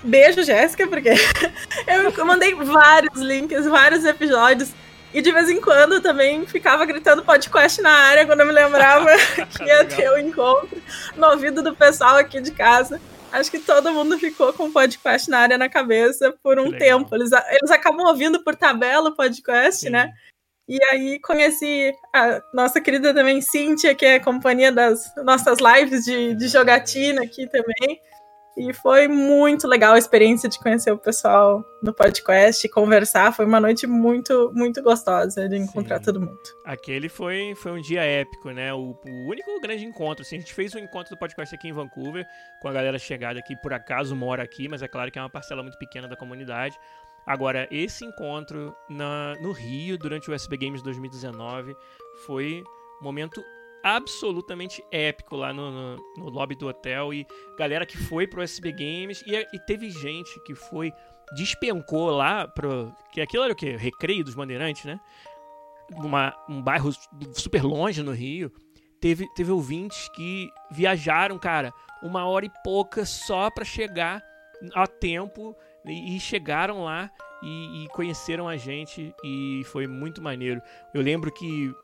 [0.05, 1.15] Beijo, Jéssica, porque
[2.19, 4.69] eu mandei vários links, vários episódios.
[5.13, 9.11] E de vez em quando também ficava gritando podcast na área quando eu me lembrava
[9.57, 10.81] que ia ter o um encontro
[11.17, 13.01] no ouvido do pessoal aqui de casa.
[13.33, 17.15] Acho que todo mundo ficou com podcast na área na cabeça por um tempo.
[17.15, 19.91] Eles, eles acabam ouvindo por tabela o podcast, Sim.
[19.91, 20.13] né?
[20.69, 26.35] E aí conheci a nossa querida também Cíntia, que é companhia das nossas lives de,
[26.35, 28.01] de jogatina aqui também.
[28.61, 33.33] E foi muito legal a experiência de conhecer o pessoal no podcast, conversar.
[33.33, 36.05] Foi uma noite muito, muito gostosa de encontrar Sim.
[36.05, 36.39] todo mundo.
[36.63, 38.71] Aquele foi, foi um dia épico, né?
[38.75, 40.21] O, o, único grande encontro.
[40.23, 42.27] Assim, a gente fez um encontro do podcast aqui em Vancouver,
[42.61, 45.31] com a galera chegada que por acaso mora aqui, mas é claro que é uma
[45.31, 46.79] parcela muito pequena da comunidade.
[47.27, 51.75] Agora, esse encontro na, no Rio, durante o USB Games 2019,
[52.27, 52.63] foi
[53.01, 53.43] um momento
[53.83, 57.13] absolutamente épico lá no, no, no, lobby do hotel.
[57.13, 57.27] E
[57.59, 59.23] galera que foi pro USB Games.
[59.27, 60.93] E, e, teve gente que foi.
[61.35, 62.93] Despencou lá pro.
[63.13, 63.77] Que aquilo era o quê?
[63.77, 65.01] Recreio dos Bandeirantes, né?
[65.93, 66.91] Uma, um bairro
[67.33, 68.53] super longe no Rio.
[69.01, 74.23] Teve, teve ouvintes que viajaram, cara, uma hora e pouca só para chegar
[74.75, 77.11] a tempo e, e chegaram lá
[77.43, 80.61] e, e, conheceram a gente e foi muito maneiro.
[80.93, 81.75] Eu lembro que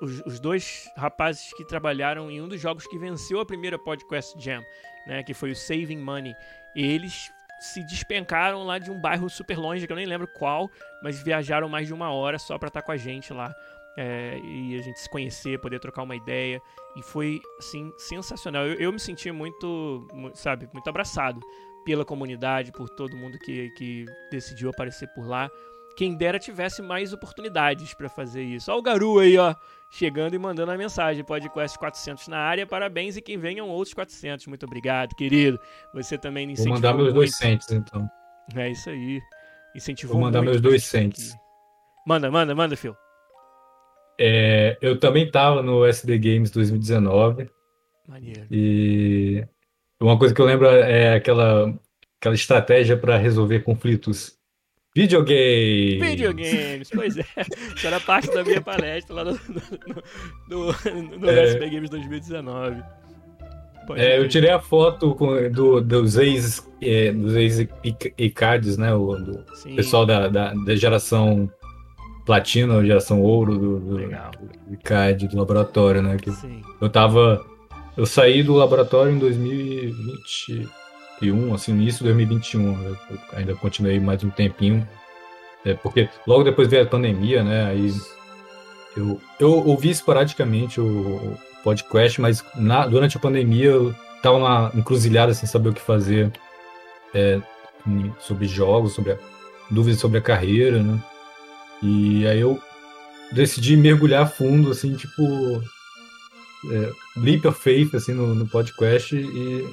[0.00, 4.34] os, os, dois rapazes que trabalharam em um dos jogos que venceu a primeira Podcast
[4.42, 4.62] Jam,
[5.06, 6.34] né, que foi o Saving Money,
[6.74, 10.70] eles se despencaram lá de um bairro super longe, que eu nem lembro qual,
[11.02, 13.54] mas viajaram mais de uma hora só para estar tá com a gente lá.
[13.96, 16.62] É, e a gente se conhecer, poder trocar uma ideia.
[16.96, 18.66] E foi, assim, sensacional.
[18.66, 21.40] Eu, eu me senti muito, sabe, muito abraçado
[21.84, 25.50] pela comunidade, por todo mundo que, que decidiu aparecer por lá.
[25.96, 28.70] Quem dera tivesse mais oportunidades para fazer isso.
[28.70, 29.54] Olha o Garu aí, ó,
[29.90, 31.24] chegando e mandando a mensagem.
[31.24, 34.46] Podcast 400 na área, parabéns e que venham outros 400.
[34.46, 35.58] Muito obrigado, querido.
[35.92, 38.08] Você também me incentivou Vou mandar meus dois cents, então.
[38.54, 39.20] É isso aí.
[39.74, 41.34] Incentivou Vou mandar meus dois cents.
[42.06, 42.96] Manda, manda, manda, Phil.
[44.18, 47.50] É, eu também estava no SD Games 2019.
[48.06, 48.46] Maneiro.
[48.50, 49.46] E
[50.00, 51.72] uma coisa que eu lembro é aquela,
[52.20, 54.39] aquela estratégia para resolver conflitos.
[54.94, 56.00] Videogames!
[56.00, 57.24] Videogames, pois é.
[57.76, 59.32] Isso era parte da minha palestra lá no,
[60.48, 62.82] no, no, no é, SP Games 2019.
[63.96, 67.66] É, eu tirei a foto com, do, dos ex é, dos ex
[68.18, 68.94] ICADs, né?
[68.94, 69.16] O
[69.74, 71.50] pessoal da, da, da, geração
[72.24, 76.16] platina, geração ouro do, do, do ICAD, do laboratório, né?
[76.18, 76.62] Que Sim.
[76.80, 77.44] Eu tava
[77.96, 79.18] eu saí do laboratório em
[81.20, 82.84] 2021, assim, no início de 2021.
[82.84, 82.98] Eu
[83.32, 84.86] ainda continuei mais um tempinho.
[85.64, 87.66] É, porque logo depois veio a pandemia, né?
[87.66, 87.92] Aí
[88.96, 95.34] eu, eu ouvi esporadicamente o podcast, mas na, durante a pandemia eu tava uma encruzilhada
[95.34, 96.32] sem saber o que fazer
[97.14, 97.40] é,
[98.18, 99.18] sobre jogos, sobre a,
[99.70, 100.98] dúvidas sobre a carreira, né?
[101.82, 102.60] E aí eu
[103.32, 105.62] decidi mergulhar fundo, assim, tipo,
[106.70, 109.66] é, leap of faith assim, no, no podcast e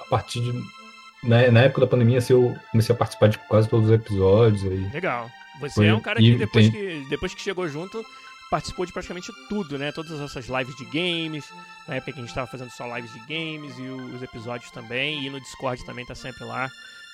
[0.00, 0.81] a partir de.
[1.22, 4.64] Na, na época da pandemia, assim, eu comecei a participar de quase todos os episódios.
[4.64, 4.90] Aí.
[4.92, 5.30] Legal.
[5.60, 6.72] Você Foi, é um cara que depois, tem...
[6.72, 8.04] que depois que chegou junto,
[8.50, 9.92] participou de praticamente tudo, né?
[9.92, 11.44] Todas as nossas lives de games,
[11.86, 15.24] na época que a gente estava fazendo só lives de games e os episódios também,
[15.24, 16.68] e no Discord também tá sempre lá.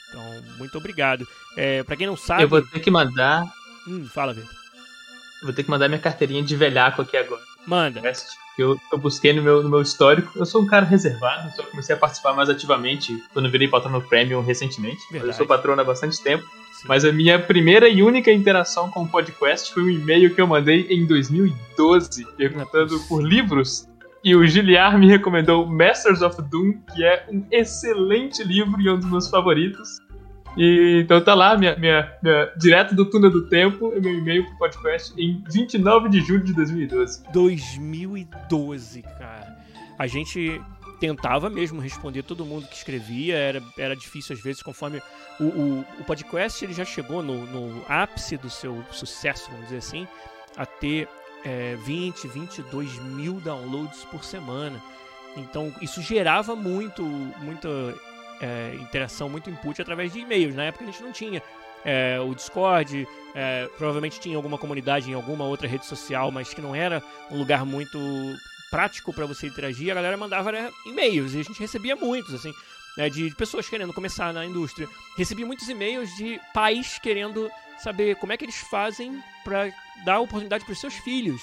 [0.09, 1.27] Então, muito obrigado.
[1.57, 2.43] É, para quem não sabe.
[2.43, 3.45] Eu vou ter que mandar.
[3.87, 4.51] Hum, fala, Vitor.
[5.43, 7.43] Vou ter que mandar minha carteirinha de velhaco aqui agora.
[7.69, 8.01] Manda
[8.59, 10.37] que eu, eu busquei no meu, no meu histórico.
[10.37, 14.43] Eu sou um cara reservado, só comecei a participar mais ativamente quando virei patrono Premium
[14.43, 15.01] recentemente.
[15.13, 16.43] Eu sou patrono há bastante tempo.
[16.73, 16.89] Sim.
[16.89, 20.47] Mas a minha primeira e única interação com o podcast foi um e-mail que eu
[20.49, 23.89] mandei em 2012, perguntando por livros.
[24.25, 28.99] E o Giliar me recomendou Masters of Doom, que é um excelente livro e um
[28.99, 29.99] dos meus favoritos.
[30.57, 34.59] E, então tá lá, minha, minha, minha, direto do túnel do tempo, meu e-mail pro
[34.59, 37.23] podcast em 29 de julho de 2012.
[37.33, 39.57] 2012, cara.
[39.99, 40.61] A gente
[40.99, 45.01] tentava mesmo responder todo mundo que escrevia, era, era difícil às vezes, conforme
[45.39, 49.79] o, o, o podcast ele já chegou no, no, ápice do seu sucesso, vamos dizer
[49.79, 50.09] assim,
[50.57, 51.09] a ter
[51.45, 54.83] é, 20, 22 mil downloads por semana.
[55.37, 57.69] Então isso gerava muito, muita
[58.41, 60.55] é, interação, muito input através de e-mails.
[60.55, 61.43] Na época a gente não tinha
[61.85, 66.61] é, o Discord, é, provavelmente tinha alguma comunidade em alguma outra rede social, mas que
[66.61, 67.99] não era um lugar muito
[68.71, 69.91] prático para você interagir.
[69.91, 72.53] A galera mandava né, e-mails e a gente recebia muitos, assim,
[72.97, 74.89] né, de pessoas querendo começar na indústria.
[75.17, 79.73] Recebi muitos e-mails de pais querendo saber como é que eles fazem para
[80.05, 81.41] dar oportunidade para os seus filhos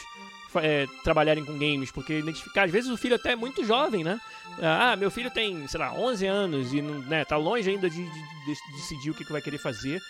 [0.59, 4.19] é, trabalharem com games, porque identificar, às vezes o filho até é muito jovem, né?
[4.61, 7.97] Ah, meu filho tem, sei lá, 11 anos e não, né, tá longe ainda de,
[7.97, 10.01] de, de decidir o que, que vai querer fazer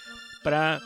[0.43, 0.79] para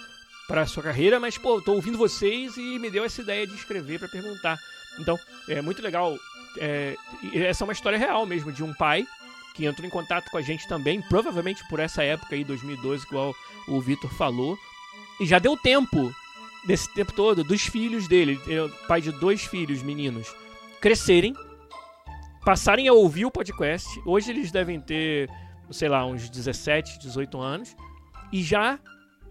[0.48, 4.00] para sua carreira, mas pô, tô ouvindo vocês e me deu essa ideia de escrever
[4.00, 4.58] para perguntar.
[5.00, 5.16] Então,
[5.48, 6.18] é muito legal.
[6.58, 6.96] É,
[7.36, 9.06] essa é uma história real mesmo de um pai
[9.54, 13.36] que entrou em contato com a gente também, provavelmente por essa época aí, 2012, igual
[13.68, 14.58] o Vitor falou.
[15.20, 16.12] E já deu tempo,
[16.66, 18.40] desse tempo todo, dos filhos dele,
[18.88, 20.34] pai de dois filhos meninos,
[20.82, 21.34] crescerem,
[22.44, 23.88] passarem a ouvir o podcast.
[24.06, 25.30] Hoje eles devem ter,
[25.72, 27.76] sei lá, uns 17, 18 anos.
[28.32, 28.80] E já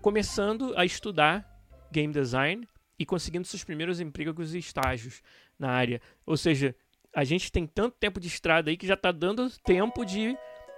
[0.00, 1.46] começando a estudar
[1.90, 5.22] game design e conseguindo seus primeiros empregos e estágios
[5.58, 6.00] na área.
[6.26, 6.74] Ou seja,
[7.14, 10.36] a gente tem tanto tempo de estrada aí que já está dando tempo de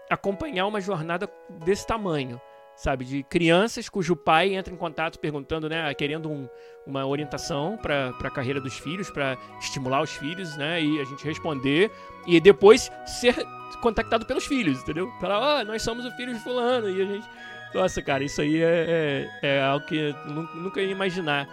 [0.08, 1.30] acompanhar uma jornada
[1.64, 2.40] desse tamanho,
[2.82, 3.04] sabe?
[3.04, 6.48] De crianças cujo pai entra em contato perguntando, né, querendo um,
[6.86, 11.24] uma orientação para a carreira dos filhos, para estimular os filhos, né, e a gente
[11.24, 11.90] responder
[12.26, 13.34] e depois ser
[13.82, 15.10] contactado pelos filhos, entendeu?
[15.20, 17.28] Falar, ó, oh, nós somos o filho de fulano e a gente
[17.72, 20.12] nossa, cara, isso aí é, é, é algo que
[20.56, 21.46] nunca ia imaginar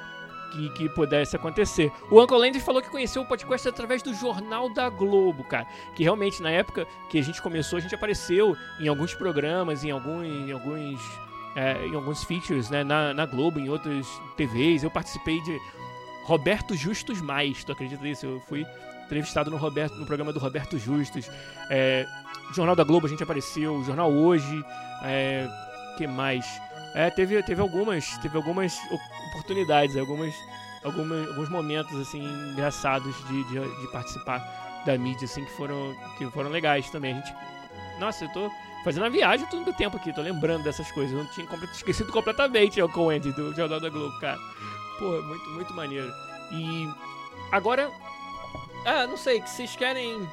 [0.52, 1.92] que, que pudesse acontecer.
[2.10, 5.68] O Uncle Landry falou que conheceu o podcast através do Jornal da Globo, cara.
[5.96, 9.92] Que realmente, na época que a gente começou, a gente apareceu em alguns programas, em,
[9.92, 11.00] algum, em alguns.
[11.56, 14.84] É, em alguns features, né, na, na Globo, em outras TVs.
[14.84, 15.60] Eu participei de
[16.24, 18.28] Roberto Justus Mais, tu acredita nisso?
[18.28, 18.64] Eu fui
[19.06, 21.32] entrevistado no, Roberto, no programa do Roberto Justus.
[21.70, 22.06] É,
[22.54, 24.64] Jornal da Globo a gente apareceu, Jornal Hoje.
[25.04, 25.48] É,
[25.98, 26.46] que mais?
[26.98, 28.76] É, teve, teve algumas, teve algumas
[29.30, 30.34] oportunidades, algumas,
[30.84, 34.40] algumas, alguns momentos assim engraçados de, de, de, participar
[34.84, 37.14] da mídia assim que foram que foram legais também.
[37.14, 37.36] A gente,
[38.00, 38.52] nossa, eu tô
[38.84, 41.12] fazendo a viagem todo o tempo aqui, tô lembrando dessas coisas.
[41.12, 44.40] Eu não tinha esquecido completamente o Coen do Jornal da Globo, cara.
[44.98, 46.12] Pô, muito muito maneiro.
[46.52, 46.90] E
[47.52, 47.92] agora,
[48.88, 50.28] ah, não sei, que vocês querem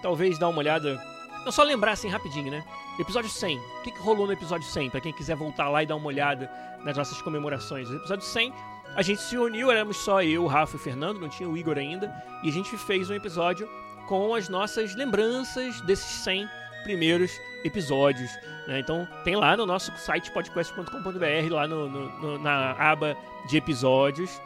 [0.00, 0.96] talvez dar uma olhada
[1.44, 2.64] não, só lembrar assim rapidinho, né?
[2.98, 3.58] Episódio 100.
[3.58, 4.90] O que, que rolou no episódio 100?
[4.90, 6.50] Para quem quiser voltar lá e dar uma olhada
[6.84, 7.90] nas nossas comemorações.
[7.90, 8.52] No episódio 100,
[8.94, 12.12] a gente se uniu, éramos só eu, Rafa e Fernando, não tinha o Igor ainda.
[12.42, 13.68] E a gente fez um episódio
[14.06, 16.48] com as nossas lembranças desses 100
[16.84, 17.32] primeiros
[17.64, 18.30] episódios.
[18.68, 18.78] Né?
[18.78, 23.16] Então tem lá no nosso site podcast.com.br, lá no, no, no, na aba
[23.48, 24.40] de episódios.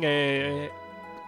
[0.00, 0.70] É,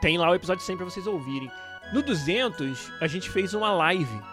[0.00, 1.50] tem lá o episódio 100 para vocês ouvirem.
[1.92, 4.31] No 200, a gente fez uma live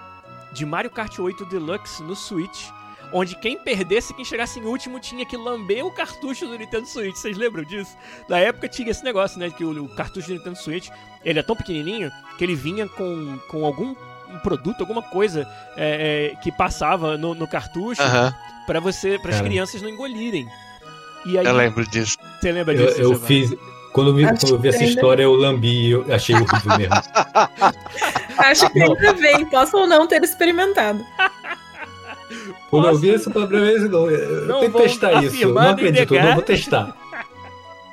[0.51, 2.69] de Mario Kart 8 Deluxe no Switch,
[3.11, 7.15] onde quem perdesse, quem chegasse em último, tinha que lamber o cartucho do Nintendo Switch.
[7.15, 7.95] Vocês lembram disso?
[8.27, 9.49] Na época tinha esse negócio, né?
[9.49, 10.89] Que o, o cartucho do Nintendo Switch,
[11.23, 13.95] ele é tão pequenininho que ele vinha com, com algum
[14.29, 18.01] um produto, alguma coisa é, é, que passava no, no cartucho
[18.67, 20.47] para você, para as crianças não engolirem.
[21.25, 22.17] E aí, eu lembro disso.
[22.39, 23.01] Você lembra disso?
[23.01, 23.51] Eu, eu fiz,
[23.93, 26.95] quando eu vi, quando eu vi essa história, eu lambi e eu achei horrível mesmo.
[28.37, 31.03] Acho que ainda bem, posso ou não ter experimentado.
[32.69, 35.41] Quando eu vi essa primeira vez, não, eu não tenho que testar isso.
[35.41, 36.95] Eu não acredito, eu não vou testar.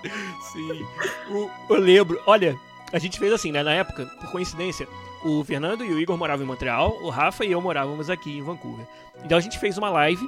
[0.53, 0.87] Sim.
[1.31, 2.57] O, eu lembro, olha,
[2.93, 3.63] a gente fez assim, né?
[3.63, 4.87] Na época, por coincidência,
[5.25, 8.43] o Fernando e o Igor moravam em Montreal, o Rafa e eu morávamos aqui em
[8.43, 8.87] Vancouver.
[9.25, 10.25] Então a gente fez uma live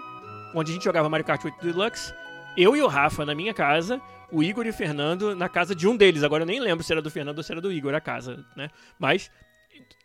[0.55, 2.13] onde a gente jogava Mario Kart 8 Deluxe,
[2.57, 4.01] eu e o Rafa na minha casa,
[4.31, 6.23] o Igor e o Fernando na casa de um deles.
[6.23, 8.45] Agora eu nem lembro se era do Fernando ou se era do Igor a casa,
[8.57, 8.71] né?
[8.99, 9.31] Mas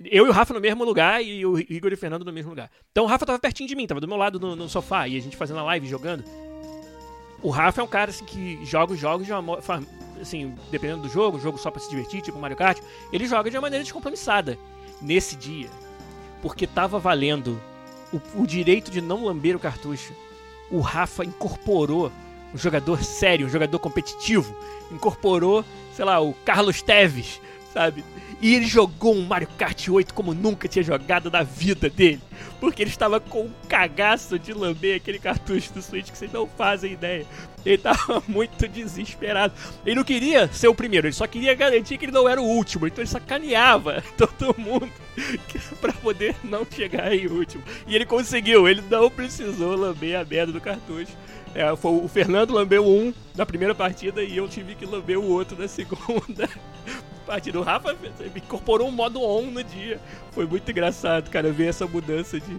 [0.04, 2.50] eu e o Rafa no mesmo lugar e o Igor e o Fernando no mesmo
[2.50, 2.70] lugar.
[2.92, 5.18] Então o Rafa tava pertinho de mim, tava do meu lado no, no sofá e
[5.18, 6.24] a gente fazendo a live, jogando.
[7.42, 9.60] O Rafa é um cara assim, que joga os jogos de uma
[10.22, 12.80] assim, dependendo do jogo, jogo só para se divertir, tipo Mario Kart,
[13.12, 14.58] ele joga de uma maneira descompromissada.
[15.02, 15.70] Nesse dia,
[16.42, 17.62] porque tava valendo
[18.14, 20.14] o, o direito de não lamber o cartucho,
[20.72, 22.10] o Rafa incorporou
[22.54, 24.56] um jogador sério, um jogador competitivo,
[24.92, 27.42] incorporou, sei lá, o Carlos Teves,
[27.74, 28.04] sabe?
[28.44, 32.20] E ele jogou um Mario Kart 8 como nunca tinha jogado na vida dele.
[32.60, 36.46] Porque ele estava com um cagaço de lamber aquele cartucho do Switch que vocês não
[36.46, 37.26] fazem ideia.
[37.66, 39.54] Ele estava muito desesperado.
[39.86, 42.46] Ele não queria ser o primeiro, ele só queria garantir que ele não era o
[42.46, 42.86] último.
[42.86, 44.92] Então ele sacaneava todo mundo
[45.80, 47.63] para poder não chegar em último.
[47.88, 51.13] E ele conseguiu, ele não precisou lamber a merda do cartucho.
[51.56, 55.30] É, foi, o Fernando lambeu um na primeira partida e eu tive que lamber o
[55.30, 56.50] outro na segunda
[57.25, 57.60] partida.
[57.60, 57.96] O Rafa
[58.36, 60.00] incorporou um modo on no dia.
[60.32, 62.58] Foi muito engraçado, cara, ver essa mudança de,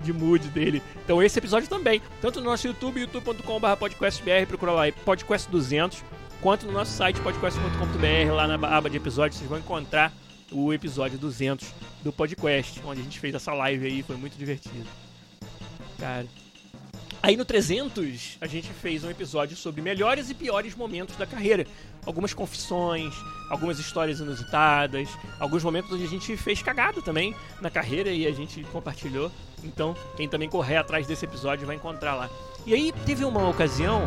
[0.00, 0.82] de mood dele.
[1.04, 6.04] Então esse episódio também, tanto no nosso YouTube, youtube.com.br podcastbr, procura lá podcast 200,
[6.42, 10.12] quanto no nosso site podcast.com.br, lá na aba de episódios, vocês vão encontrar
[10.52, 11.72] o episódio 200
[12.04, 14.86] do podcast, onde a gente fez essa live aí, foi muito divertido.
[15.98, 16.26] Cara,
[17.26, 21.66] Aí no 300, a gente fez um episódio sobre melhores e piores momentos da carreira.
[22.04, 23.12] Algumas confissões,
[23.50, 25.08] algumas histórias inusitadas,
[25.40, 29.32] alguns momentos onde a gente fez cagada também na carreira e a gente compartilhou.
[29.64, 32.30] Então, quem também correr atrás desse episódio vai encontrar lá.
[32.64, 34.02] E aí teve uma ocasião,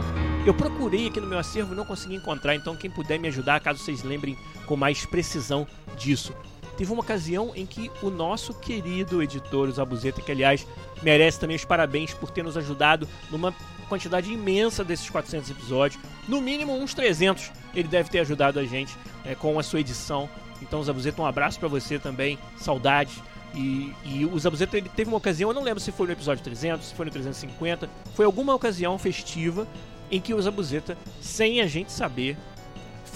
[0.47, 3.84] eu procurei aqui no meu acervo, não consegui encontrar, então quem puder me ajudar, caso
[3.84, 5.67] vocês lembrem com mais precisão
[5.97, 6.34] disso.
[6.80, 10.65] Teve uma ocasião em que o nosso querido editor, o Zabuzeta, que aliás
[11.03, 13.53] merece também os parabéns por ter nos ajudado numa
[13.89, 18.95] quantidade imensa desses 400 episódios, no mínimo uns 300, ele deve ter ajudado a gente
[19.25, 20.30] é, com a sua edição.
[20.61, 23.21] Então, Zabuzeta, um abraço para você também, saudades.
[23.53, 26.41] E, e o Zabuzeta ele teve uma ocasião, eu não lembro se foi no episódio
[26.45, 29.67] 300, se foi no 350, foi alguma ocasião festiva
[30.09, 32.38] em que o Zabuzeta, sem a gente saber,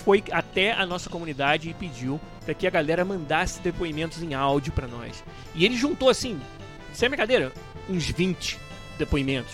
[0.04, 4.74] foi até a nossa comunidade e pediu para que a galera mandasse depoimentos em áudio
[4.74, 5.24] para nós.
[5.56, 6.40] E ele juntou assim,
[6.94, 7.52] sem brincadeira,
[7.90, 8.60] uns 20
[8.98, 9.54] depoimentos.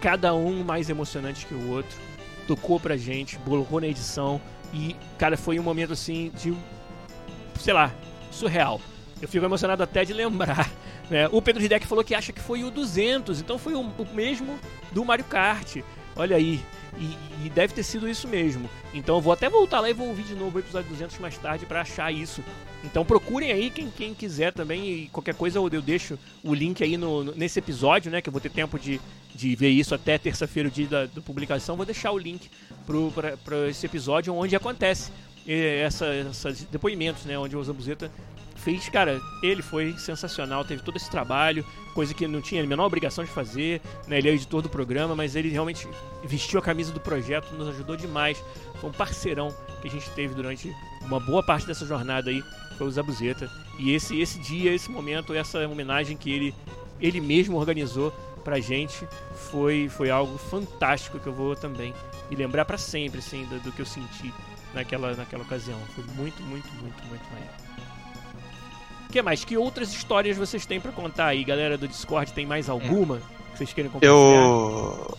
[0.00, 1.98] Cada um mais emocionante que o outro.
[2.46, 4.40] Tocou pra gente, colocou na edição
[4.72, 6.52] e, cara, foi um momento assim de
[7.60, 7.92] sei lá,
[8.30, 8.80] surreal.
[9.20, 10.70] Eu fico emocionado até de lembrar.
[11.10, 11.28] Né?
[11.32, 14.56] O Pedro Hideck falou que acha que foi o 200, então foi o, o mesmo
[14.92, 15.78] do Mario Kart.
[16.14, 16.64] Olha aí,
[16.98, 18.68] e, e, deve ter sido isso mesmo.
[18.92, 21.38] Então eu vou até voltar lá e vou ouvir de novo o episódio 200 mais
[21.38, 22.42] tarde para achar isso.
[22.84, 24.88] Então procurem aí quem, quem quiser também.
[24.88, 28.20] E qualquer coisa eu, eu deixo o link aí no, no, nesse episódio, né?
[28.20, 29.00] Que eu vou ter tempo de,
[29.34, 31.76] de ver isso até terça-feira, o dia da, da, publicação.
[31.76, 32.50] Vou deixar o link
[33.44, 35.12] para esse episódio onde acontece
[35.46, 37.38] essa, esses depoimentos, né?
[37.38, 38.10] Onde o Zambuzeta
[38.60, 42.86] fez, cara, ele foi sensacional, teve todo esse trabalho, coisa que não tinha a menor
[42.86, 44.18] obrigação de fazer, né?
[44.18, 45.88] Ele é editor do programa, mas ele realmente
[46.24, 48.42] vestiu a camisa do projeto, nos ajudou demais.
[48.80, 52.42] Foi um parceirão que a gente teve durante uma boa parte dessa jornada aí,
[52.76, 53.50] foi o Zabuzeta.
[53.78, 56.54] E esse, esse dia, esse momento, essa homenagem que ele,
[57.00, 58.12] ele mesmo organizou
[58.44, 59.06] pra gente
[59.50, 61.94] foi, foi algo fantástico que eu vou também
[62.30, 64.32] me lembrar para sempre, assim, do, do que eu senti
[64.72, 65.78] naquela, naquela ocasião.
[65.94, 67.70] Foi muito, muito, muito, muito maneiro.
[69.10, 69.44] O que mais?
[69.44, 72.32] Que outras histórias vocês têm para contar aí, galera do Discord?
[72.32, 74.14] Tem mais alguma que vocês querem compartilhar?
[74.14, 75.18] Eu.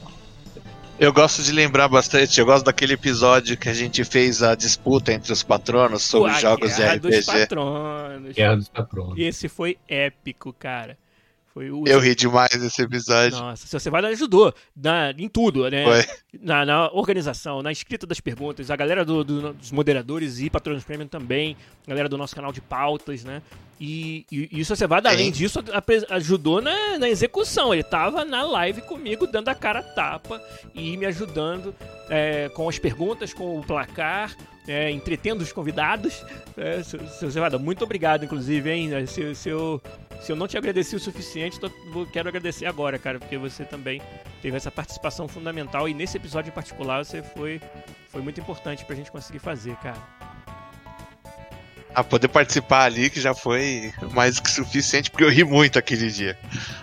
[0.97, 5.11] Eu gosto de lembrar bastante, eu gosto daquele episódio que a gente fez a disputa
[5.11, 6.99] entre os patronos sobre jogos de RPG.
[6.99, 8.33] Dos patronos.
[8.33, 9.17] Guerra dos patronos.
[9.17, 10.97] E esse foi épico, cara.
[11.55, 11.87] O...
[11.87, 13.37] Eu ri demais nesse episódio.
[13.37, 15.83] Nossa, você vai ajudou na, em tudo, né?
[15.83, 16.39] Foi.
[16.41, 20.83] Na, na, organização, na escrita das perguntas, a galera do, do, dos moderadores e patronos
[20.83, 23.41] premium também, a galera do nosso canal de pautas, né?
[23.83, 25.59] E, e, e o Socievada, além disso,
[26.11, 27.73] ajudou na, na, execução.
[27.73, 30.39] Ele tava na live comigo, dando a cara a tapa
[30.75, 31.73] e me ajudando
[32.07, 34.37] é, com as perguntas, com o placar,
[34.67, 36.23] é, entretendo os convidados.
[36.55, 39.07] É, Socievada, muito obrigado, inclusive, hein?
[39.07, 39.81] Se, se, eu,
[40.21, 41.69] se eu não te agradeci o suficiente, tô,
[42.11, 44.01] quero agradecer agora, cara, porque você também
[44.41, 47.59] teve essa participação fundamental e nesse episódio em particular você foi,
[48.09, 49.97] foi muito importante pra gente conseguir fazer, cara.
[51.93, 56.09] A poder participar ali, que já foi mais que suficiente, porque eu ri muito aquele
[56.09, 56.37] dia.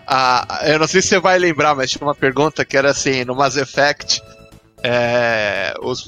[0.07, 3.25] Ah, eu não sei se você vai lembrar, mas tinha uma pergunta que era assim:
[3.25, 4.21] no Mass Effect,
[4.83, 6.07] é, os,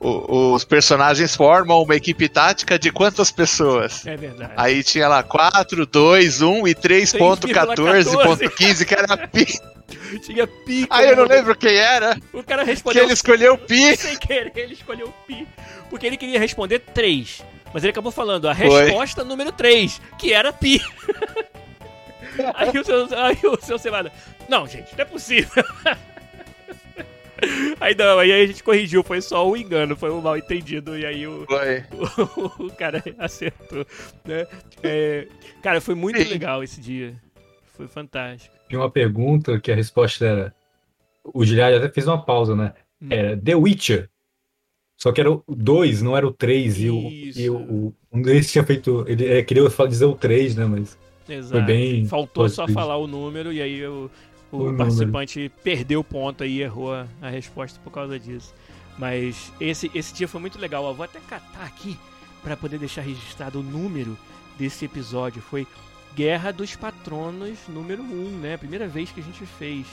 [0.00, 4.06] os personagens formam uma equipe tática de quantas pessoas?
[4.06, 4.52] É verdade.
[4.56, 9.46] Aí tinha lá 4, 2, 1 e 3.14.15, que era pi.
[10.22, 10.86] Tinha pi.
[10.90, 12.16] Aí eu não lembro quem era.
[12.32, 13.00] O cara respondeu.
[13.00, 13.96] Que ele escolheu pi.
[13.96, 15.48] Sem querer, ele escolheu pi.
[15.88, 17.42] Porque ele queria responder 3.
[17.72, 19.28] Mas ele acabou falando a resposta Foi.
[19.28, 20.80] número 3, que era pi.
[22.54, 24.12] aí o seu, aí o seu Cevada,
[24.48, 25.64] não, gente, não é possível.
[27.80, 31.06] Aí não, aí a gente corrigiu, foi só um engano, foi um mal entendido, e
[31.06, 31.46] aí o,
[32.58, 33.86] o, o, cara acertou.
[34.24, 34.46] Né?
[34.82, 35.28] É,
[35.62, 36.28] cara, foi muito Sim.
[36.28, 37.14] legal esse dia.
[37.76, 38.54] Foi fantástico.
[38.68, 40.54] Tinha uma pergunta que a resposta era.
[41.22, 42.74] O Giliard até fez uma pausa, né?
[43.00, 43.08] Hum.
[43.10, 44.10] Era The Witcher.
[44.96, 46.80] Só que era o 2, não era o 3.
[46.80, 49.04] E, o, e o, um deles tinha feito.
[49.06, 50.64] Ele é, queria dizer o 3, né?
[50.64, 50.98] Mas.
[51.28, 51.52] Exato.
[51.52, 52.04] Foi bem.
[52.06, 54.10] Faltou só falar o número e aí o,
[54.50, 58.54] o, o participante perdeu o ponto e errou a, a, resposta por causa disso.
[58.98, 60.86] Mas esse, esse dia foi muito legal.
[60.86, 61.98] Eu vou até catar aqui
[62.42, 64.16] para poder deixar registrado o número
[64.58, 65.40] desse episódio.
[65.42, 65.64] Foi
[66.14, 68.54] Guerra dos Patronos número 1, né?
[68.54, 69.86] A primeira vez que a gente fez.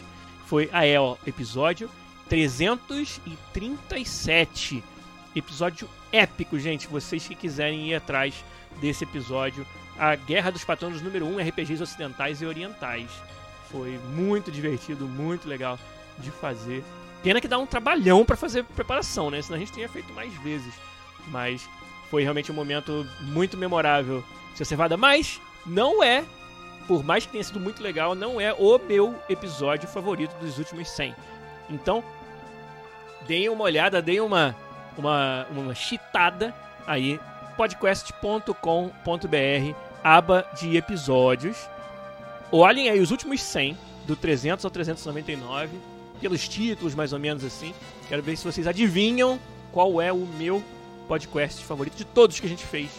[0.48, 1.90] Foi, ah é, ó, episódio
[2.30, 4.84] 337
[5.36, 6.88] Episódio épico, gente.
[6.88, 8.34] Vocês que quiserem ir atrás
[8.80, 9.68] desse episódio.
[9.98, 13.10] A Guerra dos Patronos número 1, RPGs ocidentais e orientais.
[13.76, 15.78] Foi muito divertido, muito legal
[16.18, 16.84] de fazer.
[17.22, 19.42] Pena que dá um trabalhão para fazer preparação, né?
[19.42, 20.74] Senão a gente teria feito mais vezes.
[21.28, 21.68] Mas
[22.10, 24.24] foi realmente um momento muito memorável.
[24.56, 26.24] Seu Cevada, mas não é
[26.88, 30.90] por mais que tenha sido muito legal, não é o meu episódio favorito dos últimos
[30.90, 31.16] 100.
[31.70, 32.04] Então,
[33.28, 34.56] deem uma olhada, deem uma,
[34.98, 36.54] uma, uma chitada
[36.86, 37.20] aí,
[37.58, 38.54] podcast.com.br,
[40.04, 41.68] aba de episódios.
[42.52, 45.78] Olhem aí os últimos 100, do 300 ao 399,
[46.22, 47.74] pelos títulos mais ou menos assim.
[48.08, 49.40] Quero ver se vocês adivinham
[49.72, 50.64] qual é o meu
[51.08, 52.90] podcast favorito de todos que a gente fez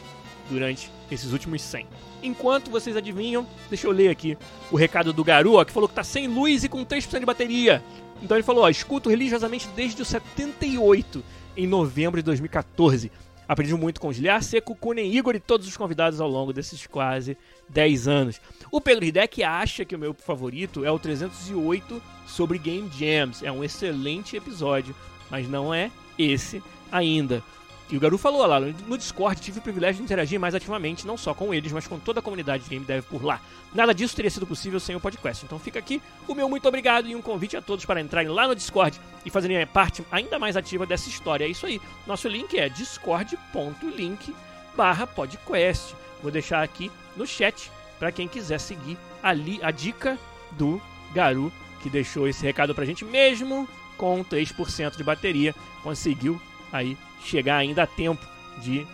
[0.51, 1.87] durante esses últimos 100.
[2.23, 4.37] Enquanto vocês adivinham, deixa eu ler aqui
[4.71, 7.27] o recado do Garu, ó, que falou que tá sem luz e com 3% de
[7.27, 7.83] bateria.
[8.23, 11.23] Então ele falou, ó, escuto religiosamente desde o 78,
[11.57, 13.11] em novembro de 2014.
[13.49, 17.37] Aprendi muito com Giliar Seco, Kunen, Igor e todos os convidados ao longo desses quase
[17.69, 18.41] 10 anos.
[18.71, 23.45] O Pedro Hideck acha que o meu favorito é o 308 sobre Game Jams.
[23.45, 24.95] É um excelente episódio,
[25.31, 27.43] mas não é esse ainda.
[27.89, 31.17] E o Garu falou lá, no Discord tive o privilégio de interagir mais ativamente, não
[31.17, 33.41] só com eles, mas com toda a comunidade de Game Dev por lá.
[33.73, 35.45] Nada disso teria sido possível sem o podcast.
[35.45, 38.49] Então fica aqui o meu muito obrigado e um convite a todos para entrarem lá
[38.49, 41.45] no Discord e fazerem parte ainda mais ativa dessa história.
[41.45, 41.81] É isso aí.
[42.09, 44.35] Nosso link é discord.link
[44.77, 45.95] barra podcast.
[46.23, 50.19] Vou deixar aqui no chat para quem quiser seguir ali a dica
[50.53, 50.81] do
[51.13, 51.53] Garu,
[51.83, 55.55] que deixou esse recado pra gente mesmo com 3% de bateria.
[55.83, 56.41] Conseguiu
[56.73, 58.25] aí chegar ainda a tempo
[58.59, 58.87] de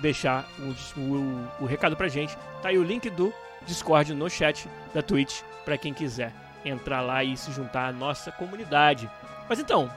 [0.00, 2.36] deixar o, o, o recado pra gente.
[2.60, 3.32] Tá aí o link do
[3.66, 6.32] Discord no chat da Twitch para quem quiser
[6.64, 9.10] entrar lá e se juntar à nossa comunidade.
[9.48, 9.90] Mas então,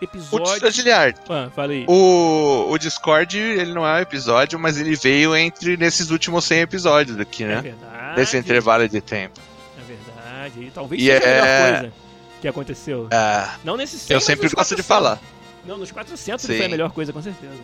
[0.00, 0.46] episódio.
[0.46, 1.84] O ah, falei.
[1.88, 6.60] O, o Discord, ele não é um episódio, mas ele veio entre nesses últimos 100
[6.60, 7.58] episódios aqui, né?
[7.58, 8.20] É verdade.
[8.20, 9.40] Nesse intervalo de tempo.
[9.78, 10.66] É verdade.
[10.66, 11.38] E talvez e seja é...
[11.38, 12.06] a melhor coisa
[12.40, 13.08] que aconteceu.
[13.10, 15.18] Ah, não nesses 100, Eu sempre gosto de falar.
[15.64, 16.56] Não, nos 400 Sim.
[16.56, 17.54] foi a melhor coisa, com certeza.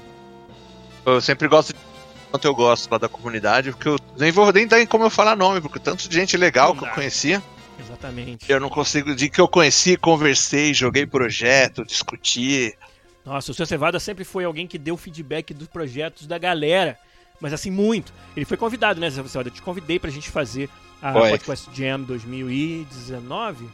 [1.07, 1.79] Eu sempre gosto de
[2.31, 5.37] quanto eu gosto lá da comunidade, porque eu nem vou nem dar como eu falar
[5.37, 7.43] nome, porque tanto de gente legal que eu conhecia.
[7.83, 8.51] Exatamente.
[8.51, 9.15] Eu não consigo.
[9.15, 12.75] De que eu conheci, conversei, joguei projeto, discuti.
[13.25, 16.99] Nossa, o seu Cevada sempre foi alguém que deu feedback dos projetos da galera.
[17.41, 18.13] Mas assim, muito.
[18.37, 19.49] Ele foi convidado, né, Zé Cevada?
[19.49, 20.69] Eu te convidei pra gente fazer
[21.01, 21.31] a Oi.
[21.31, 23.69] Podcast Jam 2019.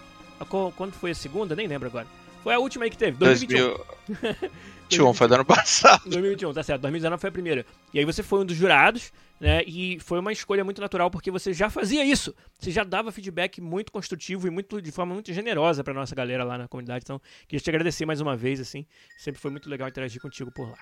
[0.77, 1.55] Quando foi a segunda?
[1.55, 2.07] Nem lembro agora.
[2.43, 3.77] Foi a última aí que teve, 2021.
[4.09, 6.03] 2021, foi do ano passado.
[6.07, 6.83] 2021, tá certo.
[6.83, 7.67] 2019 foi a primeira.
[7.93, 9.63] E aí você foi um dos jurados, né?
[9.65, 12.35] E foi uma escolha muito natural porque você já fazia isso.
[12.59, 16.45] Você já dava feedback muito construtivo e muito de forma muito generosa pra nossa galera
[16.45, 17.05] lá na comunidade.
[17.05, 18.87] Então, queria te agradecer mais uma vez, assim.
[19.19, 20.79] Sempre foi muito legal interagir contigo por lá.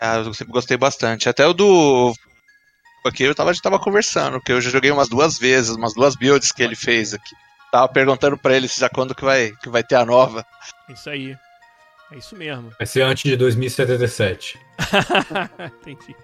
[0.00, 1.28] Ah, eu sempre gostei bastante.
[1.28, 2.14] Até o do
[3.04, 5.94] aqui eu tava, a gente tava conversando, porque eu já joguei umas duas vezes, umas
[5.94, 7.34] duas builds que ele fez aqui.
[7.72, 10.46] Tava perguntando pra ele se já quando que vai, que vai ter a nova.
[10.88, 11.36] Isso aí.
[12.10, 12.70] É isso mesmo.
[12.78, 14.58] Vai ser antes de 2077.
[15.80, 16.16] Entendi.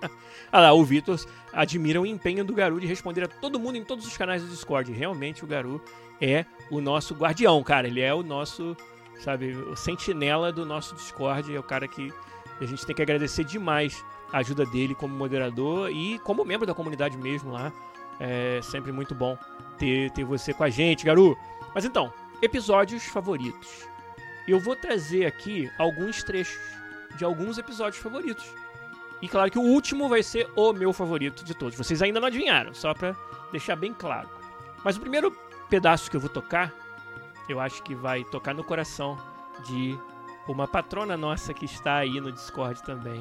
[0.50, 1.18] ah lá, o Vitor
[1.52, 4.48] admira o empenho do Garu de responder a todo mundo em todos os canais do
[4.48, 4.90] Discord.
[4.92, 5.82] Realmente o Garu
[6.20, 7.86] é o nosso guardião, cara.
[7.86, 8.74] Ele é o nosso,
[9.20, 11.54] sabe, o sentinela do nosso Discord.
[11.54, 12.10] É o cara que
[12.58, 16.74] a gente tem que agradecer demais a ajuda dele como moderador e como membro da
[16.74, 17.70] comunidade mesmo lá.
[18.18, 19.36] É sempre muito bom
[19.76, 21.36] ter, ter você com a gente, Garu.
[21.74, 22.10] Mas então,
[22.40, 23.86] episódios favoritos.
[24.46, 26.60] Eu vou trazer aqui alguns trechos
[27.16, 28.46] de alguns episódios favoritos.
[29.20, 31.76] E claro que o último vai ser o meu favorito de todos.
[31.76, 33.16] Vocês ainda não adivinharam, só pra
[33.50, 34.28] deixar bem claro.
[34.84, 35.30] Mas o primeiro
[35.68, 36.72] pedaço que eu vou tocar,
[37.48, 39.18] eu acho que vai tocar no coração
[39.66, 39.98] de
[40.46, 43.20] uma patrona nossa que está aí no Discord também,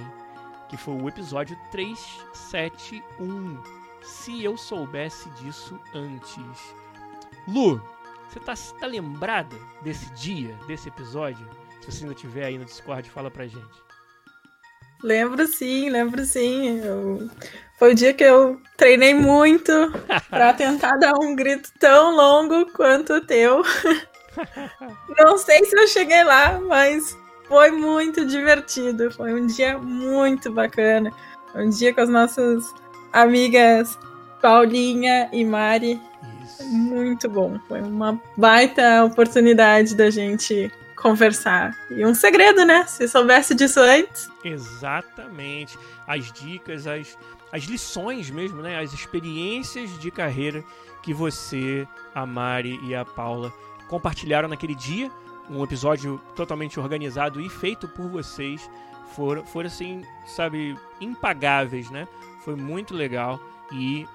[0.69, 3.63] que foi o episódio 371
[4.01, 6.75] se eu soubesse disso antes.
[7.47, 7.81] Lu,
[8.29, 11.47] você tá, tá lembrada desse dia, desse episódio?
[11.81, 13.85] Se você ainda tiver aí no Discord, fala pra gente.
[15.03, 16.79] Lembro sim, lembro sim.
[16.79, 17.29] Eu...
[17.77, 19.71] Foi o dia que eu treinei muito
[20.29, 23.61] para tentar dar um grito tão longo quanto o teu.
[25.17, 27.17] Não sei se eu cheguei lá, mas
[27.47, 29.11] foi muito divertido.
[29.11, 31.11] Foi um dia muito bacana.
[31.53, 32.73] Um dia com as nossas
[33.13, 33.97] amigas
[34.41, 36.01] Paulinha e Mari.
[36.61, 37.59] Muito bom.
[37.67, 41.77] Foi uma baita oportunidade da gente conversar.
[41.89, 42.85] E um segredo, né?
[42.87, 44.29] Se soubesse disso antes.
[44.43, 45.77] Exatamente.
[46.07, 47.17] As dicas, as,
[47.51, 48.79] as lições mesmo, né?
[48.79, 50.63] As experiências de carreira
[51.03, 53.53] que você, a Mari e a Paula
[53.87, 55.11] compartilharam naquele dia.
[55.49, 58.67] Um episódio totalmente organizado e feito por vocês.
[59.15, 62.07] Foram, foram assim, sabe, impagáveis, né?
[62.43, 63.39] Foi muito legal
[63.71, 64.07] e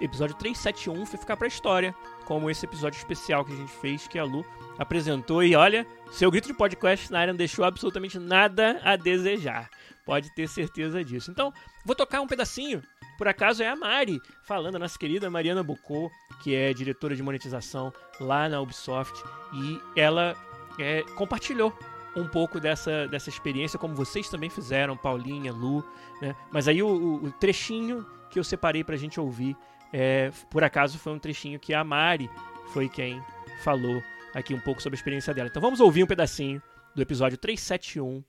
[0.00, 1.94] episódio 371 foi ficar pra história,
[2.24, 4.44] como esse episódio especial que a gente fez, que a Lu
[4.78, 5.42] apresentou.
[5.42, 9.68] E olha, seu grito de podcast na área não deixou absolutamente nada a desejar.
[10.04, 11.30] Pode ter certeza disso.
[11.30, 11.52] Então,
[11.84, 12.82] vou tocar um pedacinho
[13.18, 16.08] por acaso é a Mari, falando, a nossa querida Mariana Bocô,
[16.40, 19.20] que é diretora de monetização lá na Ubisoft,
[19.52, 20.36] e ela
[20.78, 21.76] é, compartilhou
[22.14, 25.84] um pouco dessa, dessa experiência, como vocês também fizeram, Paulinha, Lu,
[26.22, 26.34] né?
[26.52, 29.56] Mas aí o, o trechinho que eu separei pra gente ouvir,
[29.92, 32.28] é, por acaso foi um trechinho que a Mari
[32.72, 33.22] foi quem
[33.62, 34.02] falou
[34.34, 35.48] aqui um pouco sobre a experiência dela.
[35.48, 36.62] Então vamos ouvir um pedacinho
[36.94, 38.22] do episódio 371,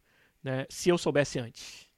[0.43, 0.66] né?
[0.70, 1.88] Se eu soubesse antes.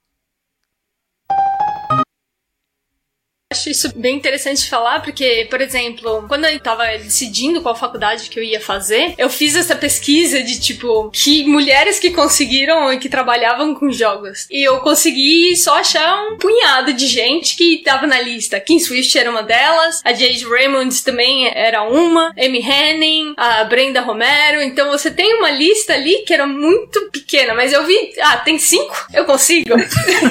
[3.71, 8.39] Isso bem interessante de falar, porque, por exemplo, quando eu tava decidindo qual faculdade que
[8.39, 13.09] eu ia fazer, eu fiz essa pesquisa de tipo que mulheres que conseguiram e que
[13.09, 14.47] trabalhavam com jogos.
[14.49, 18.59] E eu consegui só achar um punhado de gente que tava na lista.
[18.59, 24.01] Kim Swift era uma delas, a Jade Raymond também era uma, Amy Henning, a Brenda
[24.01, 24.61] Romero.
[24.61, 28.57] Então você tem uma lista ali que era muito pequena, mas eu vi, ah, tem
[28.59, 29.07] cinco?
[29.13, 29.75] Eu consigo.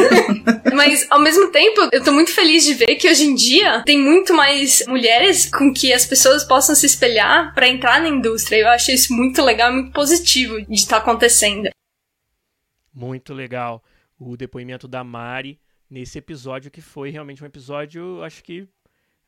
[0.73, 3.99] mas ao mesmo tempo, eu tô muito feliz de ver que hoje em dia tem
[3.99, 8.59] muito mais mulheres com que as pessoas possam se espelhar para entrar na indústria.
[8.59, 11.71] Eu acho isso muito legal, muito positivo de estar tá acontecendo.
[12.93, 13.83] Muito legal
[14.19, 15.59] o depoimento da Mari
[15.89, 18.69] nesse episódio que foi realmente um episódio, acho que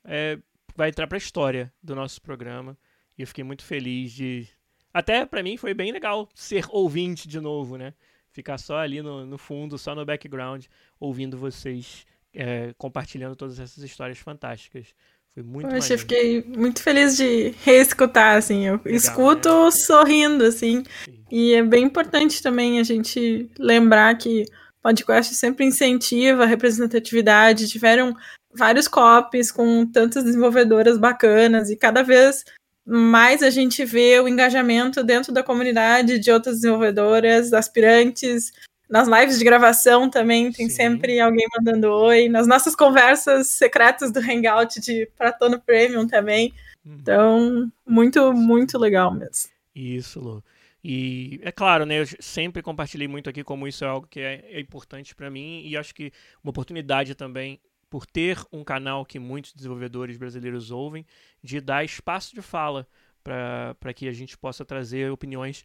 [0.05, 0.39] é,
[0.77, 2.77] vai entrar para a história do nosso programa.
[3.17, 4.49] E eu fiquei muito feliz de.
[4.93, 7.95] Até para mim foi bem legal ser ouvinte de novo, né?
[8.31, 10.67] Ficar só ali no, no fundo, só no background,
[10.99, 14.89] ouvindo vocês é, compartilhando todas essas histórias fantásticas.
[15.35, 18.67] Foi muito Poxa, eu fiquei muito feliz de reescutar, assim.
[18.67, 19.71] Eu Legal, escuto né?
[19.71, 20.83] sorrindo, assim.
[21.05, 21.25] Sim.
[21.31, 27.69] E é bem importante também a gente lembrar que o podcast sempre incentiva a representatividade.
[27.69, 28.15] Tiveram
[28.55, 32.45] vários copies com tantas desenvolvedoras bacanas e cada vez
[32.85, 38.53] mais a gente vê o engajamento dentro da comunidade de outras desenvolvedoras, aspirantes,
[38.93, 40.77] nas lives de gravação também tem Sim.
[40.77, 42.29] sempre alguém mandando oi.
[42.29, 46.53] Nas nossas conversas secretas do Hangout de Pratono Premium também.
[46.85, 46.97] Uhum.
[47.01, 49.51] Então, muito, muito legal mesmo.
[49.75, 50.45] Isso, Lu.
[50.85, 52.03] E é claro, né?
[52.03, 55.63] Eu sempre compartilhei muito aqui como isso é algo que é, é importante para mim
[55.65, 56.13] e acho que
[56.45, 61.07] uma oportunidade também por ter um canal que muitos desenvolvedores brasileiros ouvem,
[61.43, 62.87] de dar espaço de fala
[63.23, 65.65] para que a gente possa trazer opiniões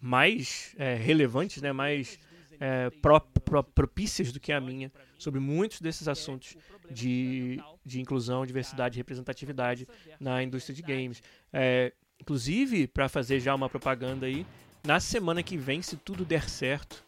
[0.00, 2.18] mais é, relevantes, né, mais
[2.60, 6.56] é, pro, pro, propícias do que a minha sobre muitos desses assuntos
[6.90, 9.86] de, de inclusão, diversidade e representatividade
[10.18, 11.22] na indústria de games.
[11.52, 14.46] É, inclusive, para fazer já uma propaganda aí,
[14.84, 17.02] na semana que vem, se tudo der certo,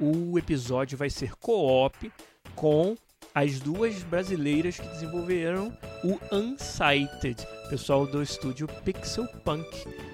[0.00, 2.12] o episódio vai ser co-op
[2.54, 2.96] com
[3.34, 9.68] as duas brasileiras que desenvolveram o Unsighted, pessoal do estúdio Pixel Punk.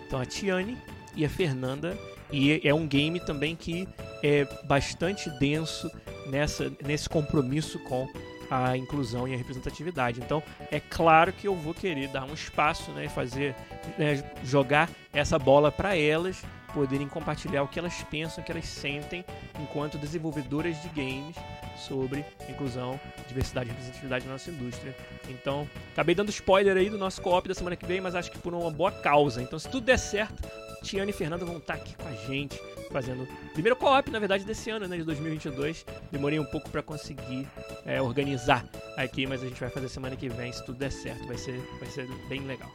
[0.07, 0.77] Então a Tiane
[1.17, 1.97] e a Fernanda
[2.33, 3.89] e é um game também que
[4.23, 5.91] é bastante denso
[6.27, 8.09] nessa, nesse compromisso com
[8.51, 10.21] a inclusão e a representatividade.
[10.21, 13.55] Então, é claro que eu vou querer dar um espaço, né, fazer,
[13.99, 16.43] né, jogar essa bola para elas
[16.75, 19.25] poderem compartilhar o que elas pensam, o que elas sentem
[19.61, 21.37] enquanto desenvolvedoras de games
[21.79, 24.95] sobre inclusão, diversidade e representatividade na nossa indústria.
[25.29, 28.39] Então, acabei dando spoiler aí do nosso co-op da semana que vem, mas acho que
[28.39, 29.41] por uma boa causa.
[29.41, 30.49] Então, se tudo der certo,
[30.83, 32.61] Tiana e Fernanda vão estar aqui com a gente,
[32.91, 35.87] fazendo primeiro co-op, na verdade, desse ano, né, de 2022.
[36.11, 37.47] Demorei um pouco para conseguir
[37.87, 38.65] é, organizar
[38.97, 41.27] aqui, mas a gente vai fazer semana que vem, se tudo der certo.
[41.27, 42.71] Vai ser, vai ser bem legal.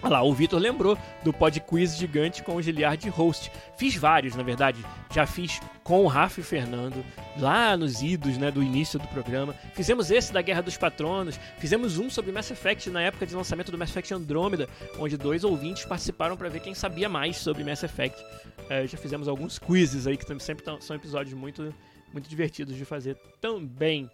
[0.00, 3.50] Olha lá, o Vitor lembrou do pod quiz gigante com o Giliard host.
[3.76, 4.84] Fiz vários, na verdade.
[5.12, 7.04] Já fiz com o Rafa e Fernando,
[7.36, 9.54] lá nos idos né, do início do programa.
[9.74, 11.38] Fizemos esse da Guerra dos Patronos.
[11.58, 14.68] Fizemos um sobre Mass Effect na época de lançamento do Mass Effect Andromeda,
[14.98, 18.24] onde dois ouvintes participaram para ver quem sabia mais sobre Mass Effect.
[18.68, 21.74] É, já fizemos alguns quizzes aí, que sempre são episódios muito,
[22.12, 24.08] muito divertidos de fazer também.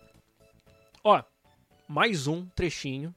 [1.03, 1.23] Ó,
[1.87, 3.15] mais um trechinho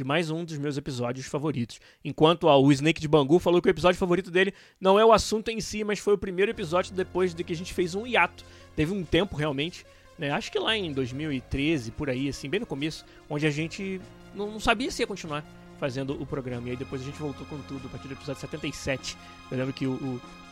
[0.00, 1.78] de mais um dos meus episódios favoritos.
[2.02, 5.12] Enquanto ó, o Snake de Bangu falou que o episódio favorito dele não é o
[5.12, 8.06] assunto em si, mas foi o primeiro episódio depois de que a gente fez um
[8.06, 8.42] hiato.
[8.74, 9.84] Teve um tempo realmente,
[10.18, 10.30] né?
[10.30, 14.00] Acho que lá em 2013, por aí, assim, bem no começo, onde a gente
[14.34, 15.44] não, não sabia se ia continuar
[15.78, 16.68] fazendo o programa.
[16.68, 19.18] E aí depois a gente voltou com tudo, a partir do episódio 77.
[19.50, 19.92] Eu lembro que o,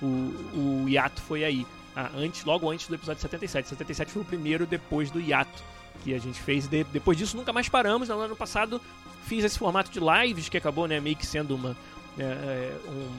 [0.03, 1.67] o, o, o hiato foi aí.
[1.97, 3.67] Ah, antes, logo antes do episódio 77.
[3.71, 5.65] 77 foi o primeiro depois do hiato
[6.03, 6.67] que a gente fez.
[6.67, 8.09] De, depois disso, nunca mais paramos.
[8.09, 8.81] No ano passado,
[9.25, 11.77] fiz esse formato de lives que acabou né, meio que sendo uma,
[12.19, 13.11] é, é um,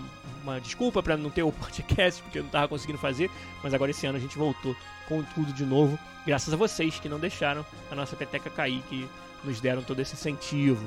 [0.43, 3.29] uma desculpa para não ter o podcast, porque eu não estava conseguindo fazer.
[3.63, 4.75] Mas agora esse ano a gente voltou
[5.07, 9.07] com tudo de novo, graças a vocês que não deixaram a nossa peteca cair, que
[9.43, 10.85] nos deram todo esse incentivo.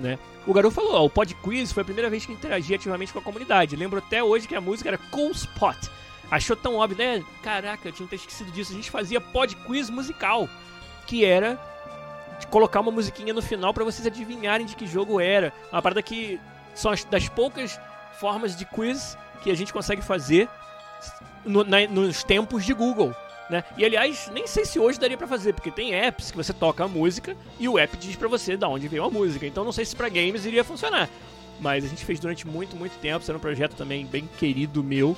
[0.00, 0.18] Né?
[0.46, 3.18] O garoto falou: ó, o Pod Quiz foi a primeira vez que interagi ativamente com
[3.18, 3.76] a comunidade.
[3.76, 5.76] Lembro até hoje que a música era Cool Spot
[6.32, 7.22] achou tão óbvio, né?
[7.42, 8.72] Caraca, eu tinha esquecido disso.
[8.72, 10.48] A gente fazia pod quiz musical,
[11.06, 11.58] que era
[12.50, 15.52] colocar uma musiquinha no final para vocês adivinharem de que jogo era.
[15.72, 16.38] Uma parada que
[16.74, 17.80] são as, das poucas
[18.20, 20.48] formas de quiz que a gente consegue fazer
[21.44, 23.14] no, na, nos tempos de Google.
[23.50, 23.64] Né?
[23.76, 26.84] E aliás, nem sei se hoje daria para fazer, porque tem apps que você toca
[26.84, 29.46] a música e o app diz para você de onde veio a música.
[29.46, 31.08] Então não sei se para games iria funcionar.
[31.60, 33.24] Mas a gente fez durante muito, muito tempo.
[33.26, 35.16] Era um projeto também bem querido meu,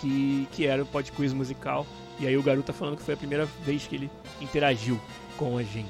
[0.00, 1.86] que, que era o Pod Quiz musical.
[2.18, 4.10] E aí o garoto tá falando que foi a primeira vez que ele
[4.40, 5.00] interagiu
[5.42, 5.88] com a gente.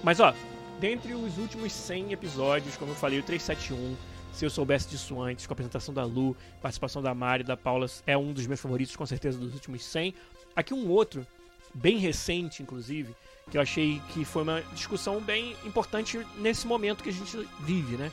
[0.00, 0.32] Mas ó,
[0.78, 3.96] dentre os últimos 100 episódios, como eu falei, o 371,
[4.32, 7.86] se eu soubesse disso antes, com a apresentação da Lu, participação da Mari, da Paula,
[8.06, 10.14] é um dos meus favoritos, com certeza, dos últimos 100.
[10.54, 11.26] Aqui um outro,
[11.74, 13.12] bem recente, inclusive,
[13.50, 17.96] que eu achei que foi uma discussão bem importante nesse momento que a gente vive,
[17.96, 18.12] né?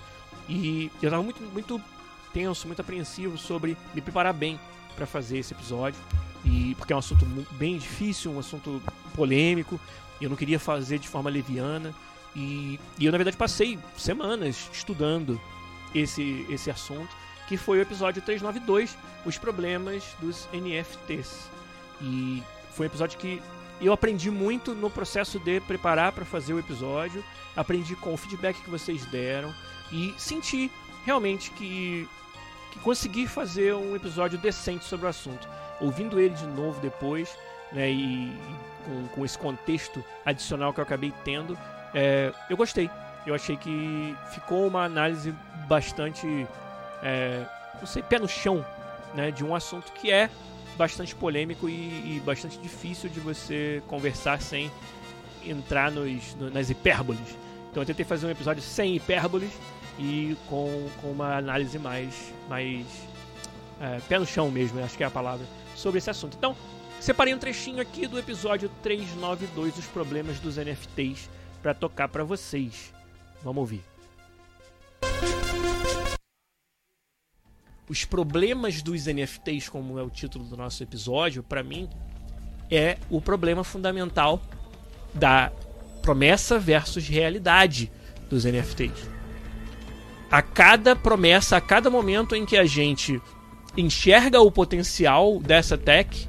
[0.49, 1.80] E eu tava muito, muito
[2.34, 4.59] tenso, muito apreensivo sobre me preparar bem
[4.95, 5.99] para fazer esse episódio.
[6.43, 8.82] E porque é um assunto bem difícil, um assunto
[9.15, 9.80] polêmico,
[10.20, 11.93] eu não queria fazer de forma leviana.
[12.36, 15.39] E, e eu, na verdade, passei semanas estudando
[15.93, 17.16] esse, esse assunto,
[17.47, 21.49] que foi o episódio 392, Os Problemas dos NFTs.
[22.01, 23.41] E foi um episódio que
[23.82, 27.24] eu aprendi muito no processo de preparar para fazer o episódio,
[27.55, 29.53] aprendi com o feedback que vocês deram
[29.91, 30.72] e senti
[31.05, 32.07] realmente que,
[32.72, 35.47] que consegui fazer um episódio decente sobre o assunto.
[35.80, 37.38] Ouvindo ele de novo depois,
[37.76, 38.36] né, e,
[38.86, 41.57] com, com esse contexto adicional que eu acabei tendo,
[41.93, 42.89] é, eu gostei.
[43.28, 45.34] Eu achei que ficou uma análise
[45.67, 46.47] bastante,
[47.03, 47.45] é,
[47.80, 48.65] não sei, pé no chão,
[49.13, 50.30] né, de um assunto que é
[50.78, 51.73] bastante polêmico e,
[52.17, 54.71] e bastante difícil de você conversar sem
[55.45, 57.38] entrar nos, no, nas hipérboles.
[57.71, 59.51] Então eu tentei fazer um episódio sem hipérboles
[59.97, 62.86] e com, com uma análise mais, mais
[63.82, 65.45] é, pé no chão mesmo, acho que é a palavra,
[65.76, 66.36] sobre esse assunto.
[66.38, 66.55] Então,
[66.99, 71.29] separei um trechinho aqui do episódio 392, os problemas dos NFTs,
[71.61, 72.93] para tocar para vocês.
[73.43, 73.83] Vamos ouvir.
[77.87, 81.87] Os problemas dos NFTs, como é o título do nosso episódio, para mim
[82.71, 84.41] é o problema fundamental
[85.13, 85.51] da
[86.01, 87.91] promessa versus realidade
[88.29, 89.07] dos NFTs.
[90.31, 93.21] A cada promessa, a cada momento em que a gente
[93.77, 96.27] enxerga o potencial dessa tech,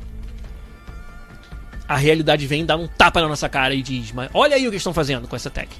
[1.89, 4.70] a realidade vem dar um tapa na nossa cara e diz: Mas olha aí o
[4.70, 5.70] que estão fazendo com essa tech.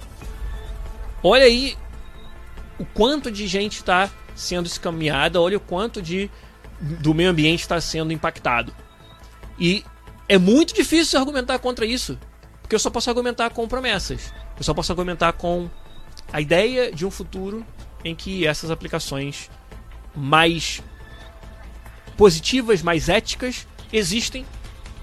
[1.23, 1.77] Olha aí
[2.79, 6.31] o quanto de gente está sendo escaminhada, olha o quanto de
[6.81, 8.73] do meio ambiente está sendo impactado.
[9.59, 9.83] E
[10.29, 12.19] é muito difícil argumentar contra isso,
[12.61, 14.33] porque eu só posso argumentar com promessas.
[14.57, 15.69] Eu só posso argumentar com
[16.33, 17.65] a ideia de um futuro
[18.05, 19.51] em que essas aplicações
[20.15, 20.83] mais
[22.17, 24.45] positivas, mais éticas existem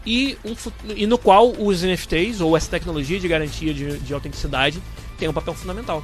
[0.06, 4.82] e, um, e no qual os NFTs ou essa tecnologia de garantia de, de autenticidade
[5.18, 6.04] tem um papel fundamental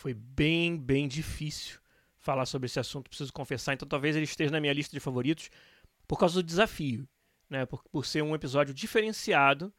[0.00, 1.78] foi bem, bem difícil
[2.18, 3.74] falar sobre esse assunto, preciso confessar.
[3.74, 5.50] Então talvez ele esteja na minha lista de favoritos
[6.08, 7.06] por causa do desafio,
[7.50, 7.66] né?
[7.66, 9.72] Por, por ser um episódio diferenciado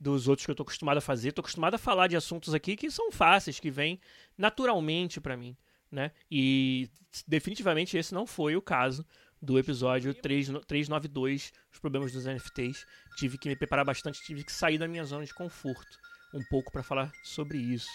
[0.00, 1.28] dos outros que eu estou acostumado a fazer.
[1.28, 4.00] Estou acostumado a falar de assuntos aqui que são fáceis, que vêm
[4.36, 5.54] naturalmente para mim,
[5.90, 6.10] né?
[6.30, 6.88] E
[7.26, 9.04] definitivamente esse não foi o caso
[9.40, 12.86] do episódio 3, 392, os problemas dos NFTs.
[13.16, 15.98] Tive que me preparar bastante, tive que sair da minha zona de conforto
[16.34, 17.88] um pouco para falar sobre isso.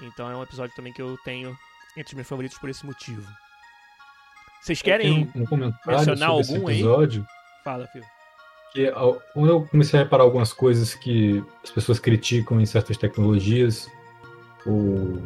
[0.00, 1.56] Então é um episódio também que eu tenho
[1.96, 3.26] entre os meus favoritos por esse motivo.
[4.60, 7.62] Vocês querem um, um mencionar algum episódio, aí?
[7.62, 8.02] Fala, Fio.
[8.72, 8.90] Que
[9.32, 13.88] quando eu comecei a reparar algumas coisas que as pessoas criticam em certas tecnologias,
[14.66, 15.22] ou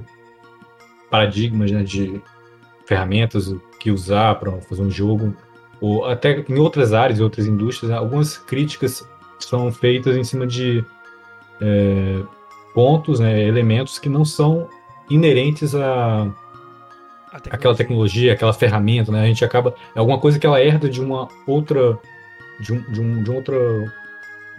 [1.11, 2.21] paradigmas né, de
[2.87, 3.49] ferramentas
[3.79, 5.35] que usar para fazer um jogo,
[5.81, 9.07] ou até em outras áreas, em outras indústrias, algumas críticas
[9.39, 10.85] são feitas em cima de
[11.61, 12.23] é,
[12.75, 14.69] pontos, né, elementos que não são
[15.09, 16.27] inerentes a
[17.51, 19.23] aquela tecnologia, aquela ferramenta, né?
[19.23, 21.99] A gente acaba é alguma coisa que ela herda de uma outra
[22.59, 23.57] de, um, de, um, de outra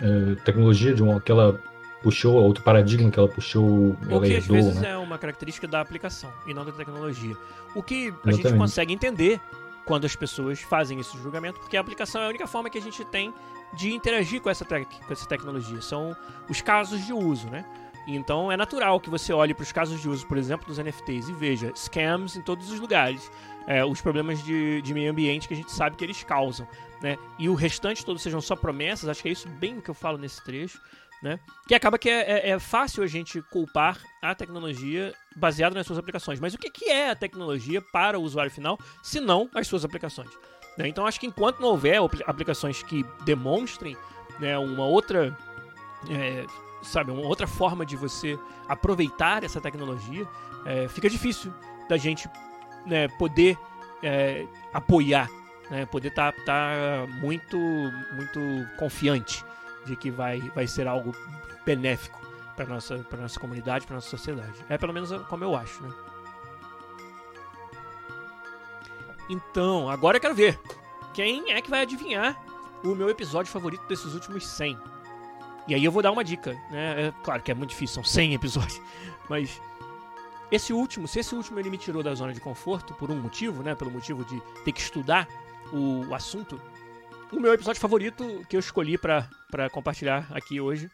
[0.02, 1.60] é, tecnologia, de uma que ela
[2.02, 4.92] puxou, outro paradigma que ela puxou, ela que herdou, às vezes né?
[4.92, 7.36] é uma característica da aplicação e não da tecnologia.
[7.76, 8.44] O que a Exatamente.
[8.44, 9.42] gente consegue entender
[9.86, 12.82] quando as pessoas fazem esse julgamento, porque a aplicação é a única forma que a
[12.82, 13.34] gente tem
[13.74, 15.82] de interagir com essa, com essa tecnologia.
[15.82, 16.16] São
[16.48, 17.66] os casos de uso, né?
[18.08, 21.30] Então é natural que você olhe para os casos de uso, por exemplo, dos NFTs
[21.30, 23.32] e veja scams em todos os lugares,
[23.68, 26.68] é, os problemas de, de, meio ambiente que a gente sabe que eles causam,
[27.02, 27.18] né?
[27.38, 29.96] E o restante todos sejam só promessas, acho que é isso bem o que eu
[29.96, 30.82] falo nesse trecho,
[31.22, 31.40] né?
[31.68, 36.00] Que acaba que é, é, é fácil a gente culpar a tecnologia baseada nas suas
[36.00, 36.40] aplicações.
[36.40, 39.84] Mas o que, que é a tecnologia para o usuário final, se não as suas
[39.84, 40.30] aplicações?
[40.78, 40.88] Né?
[40.88, 43.98] Então acho que enquanto não houver aplicações que demonstrem
[44.40, 45.36] né, uma outra.
[46.10, 46.46] É,
[46.82, 48.40] sabe, uma outra forma de você
[48.70, 50.26] aproveitar essa tecnologia,
[50.66, 51.54] é, fica difícil
[51.90, 52.30] da gente
[52.86, 53.58] né, poder
[54.02, 55.30] é, apoiar,
[55.70, 57.58] né, poder estar tá, tá muito,
[58.14, 58.40] muito
[58.78, 59.44] confiante
[59.86, 61.16] de que vai, vai ser algo
[61.66, 62.20] benéfico
[62.56, 64.66] para nossa para nossa comunidade, para nossa sociedade.
[64.68, 65.94] É pelo menos como eu acho, né?
[69.30, 70.60] Então, agora eu quero ver
[71.14, 72.38] quem é que vai adivinhar
[72.84, 74.78] o meu episódio favorito desses últimos 100.
[75.68, 77.08] E aí eu vou dar uma dica, né?
[77.08, 78.82] É, claro que é muito difícil, são 100 episódios,
[79.30, 79.62] mas
[80.52, 83.62] esse último, se esse último ele me tirou da zona de conforto por um motivo,
[83.62, 83.76] né?
[83.76, 85.28] Pelo motivo de ter que estudar
[85.72, 86.60] o, o assunto,
[87.32, 90.90] o meu episódio favorito que eu escolhi para compartilhar aqui hoje,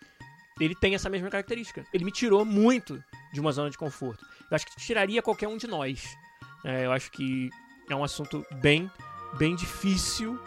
[0.60, 1.86] ele tem essa mesma característica.
[1.94, 4.26] Ele me tirou muito de uma zona de conforto.
[4.50, 6.16] Eu acho que tiraria qualquer um de nós.
[6.64, 7.50] É, eu acho que
[7.90, 8.90] é um assunto bem,
[9.38, 10.40] bem difícil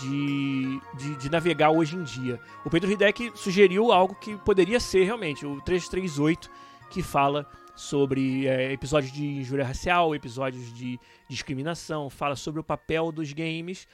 [0.00, 2.40] de, de, de, navegar hoje em dia.
[2.64, 6.50] O Pedro Hideki sugeriu algo que poderia ser realmente o 338,
[6.90, 10.98] que fala sobre é, episódios de injúria racial, episódios de
[11.28, 13.88] discriminação, fala sobre o papel dos games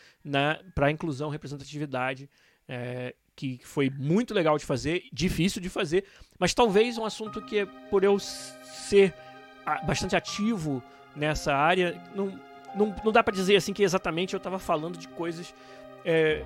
[0.75, 2.29] para inclusão e representatividade,
[2.69, 6.05] é, que foi muito legal de fazer, difícil de fazer,
[6.39, 9.15] mas talvez um assunto que, por eu ser
[9.87, 10.83] bastante ativo
[11.17, 12.39] nessa área, não,
[12.75, 15.55] não, não dá para dizer assim que exatamente eu estava falando de coisas
[16.05, 16.45] é,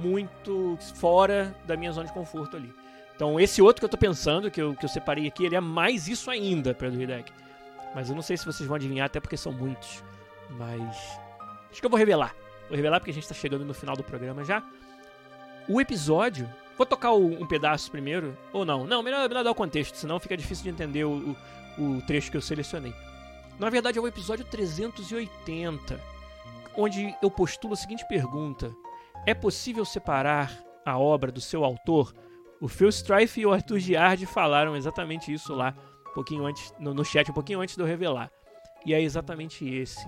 [0.00, 2.72] muito fora da minha zona de conforto ali.
[3.16, 5.60] Então esse outro que eu tô pensando, que eu, que eu separei aqui, ele é
[5.60, 7.32] mais isso ainda, Pedro Hideck.
[7.94, 10.04] Mas eu não sei se vocês vão adivinhar, até porque são muitos.
[10.50, 10.96] Mas.
[11.70, 12.36] Acho que eu vou revelar.
[12.68, 14.62] Vou revelar porque a gente tá chegando no final do programa já.
[15.66, 16.48] O episódio.
[16.76, 18.86] Vou tocar um pedaço primeiro, ou não?
[18.86, 21.34] Não, melhor, melhor dar o contexto, senão fica difícil de entender o,
[21.78, 22.94] o, o trecho que eu selecionei.
[23.58, 25.98] Na verdade, é o episódio 380,
[26.76, 28.70] onde eu postulo a seguinte pergunta:
[29.26, 32.12] É possível separar a obra do seu autor
[32.60, 35.74] o Phil Strife e o Arthur Giardi falaram exatamente isso lá,
[36.10, 38.30] um pouquinho antes, no, no chat, um pouquinho antes de eu revelar.
[38.84, 40.06] E é exatamente esse.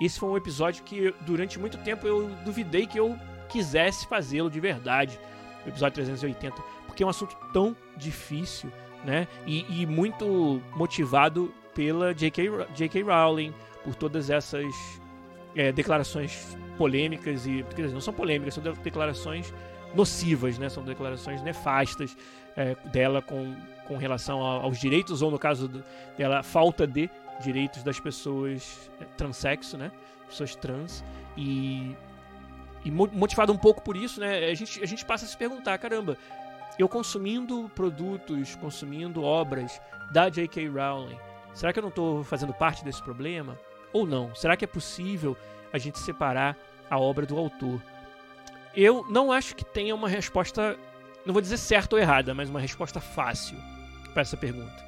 [0.00, 3.16] Esse foi um episódio que durante muito tempo eu duvidei que eu
[3.48, 5.18] quisesse fazê-lo de verdade,
[5.64, 8.70] o episódio 380, porque é um assunto tão difícil,
[9.04, 9.26] né?
[9.46, 13.02] E, e muito motivado pela J.K.
[13.02, 14.66] Rowling, por todas essas
[15.54, 17.64] é, declarações polêmicas e.
[17.74, 19.52] Quer dizer, não são polêmicas, são declarações
[19.94, 20.68] nocivas, né?
[20.68, 22.16] São declarações nefastas
[22.56, 23.54] é, dela com,
[23.86, 25.68] com relação aos direitos, ou no caso
[26.16, 27.08] dela, falta de
[27.40, 29.90] direitos das pessoas é, transexo, né?
[30.26, 31.04] Pessoas trans.
[31.36, 31.96] E,
[32.84, 34.46] e motivado um pouco por isso, né?
[34.46, 36.16] A gente, a gente passa a se perguntar, caramba,
[36.78, 39.80] eu consumindo produtos, consumindo obras
[40.12, 40.68] da J.K.
[40.68, 41.18] Rowling,
[41.54, 43.58] será que eu não estou fazendo parte desse problema?
[43.92, 44.34] Ou não?
[44.34, 45.36] Será que é possível
[45.72, 46.56] a gente separar
[46.88, 47.82] a obra do autor?
[48.74, 50.76] Eu não acho que tenha uma resposta,
[51.24, 53.56] não vou dizer certa ou errada, mas uma resposta fácil
[54.12, 54.86] para essa pergunta.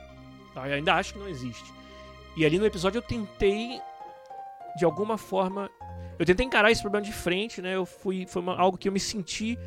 [0.55, 1.73] Eu ainda acho que não existe.
[2.37, 3.81] E ali no episódio eu tentei,
[4.77, 5.71] de alguma forma,
[6.19, 7.75] eu tentei encarar esse problema de frente, né?
[7.75, 9.59] Eu fui, foi uma, algo que eu me senti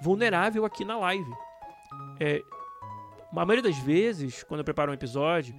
[0.00, 1.30] vulnerável aqui na live.
[2.18, 2.40] É,
[3.32, 5.54] a maioria das vezes, quando eu preparo um episódio,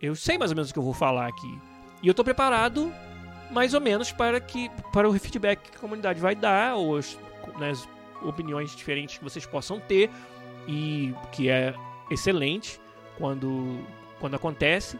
[0.00, 1.60] eu sei mais ou menos o que eu vou falar aqui.
[2.02, 2.92] E eu tô preparado
[3.50, 6.98] mais ou menos para que para o feedback que a comunidade vai dar, ou
[7.58, 7.88] né, as
[8.22, 10.10] opiniões diferentes que vocês possam ter,
[10.66, 11.74] e que é
[12.10, 12.80] excelente
[13.18, 13.78] quando,
[14.18, 14.98] quando acontece,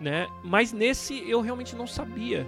[0.00, 0.26] né?
[0.42, 2.46] Mas nesse eu realmente não sabia.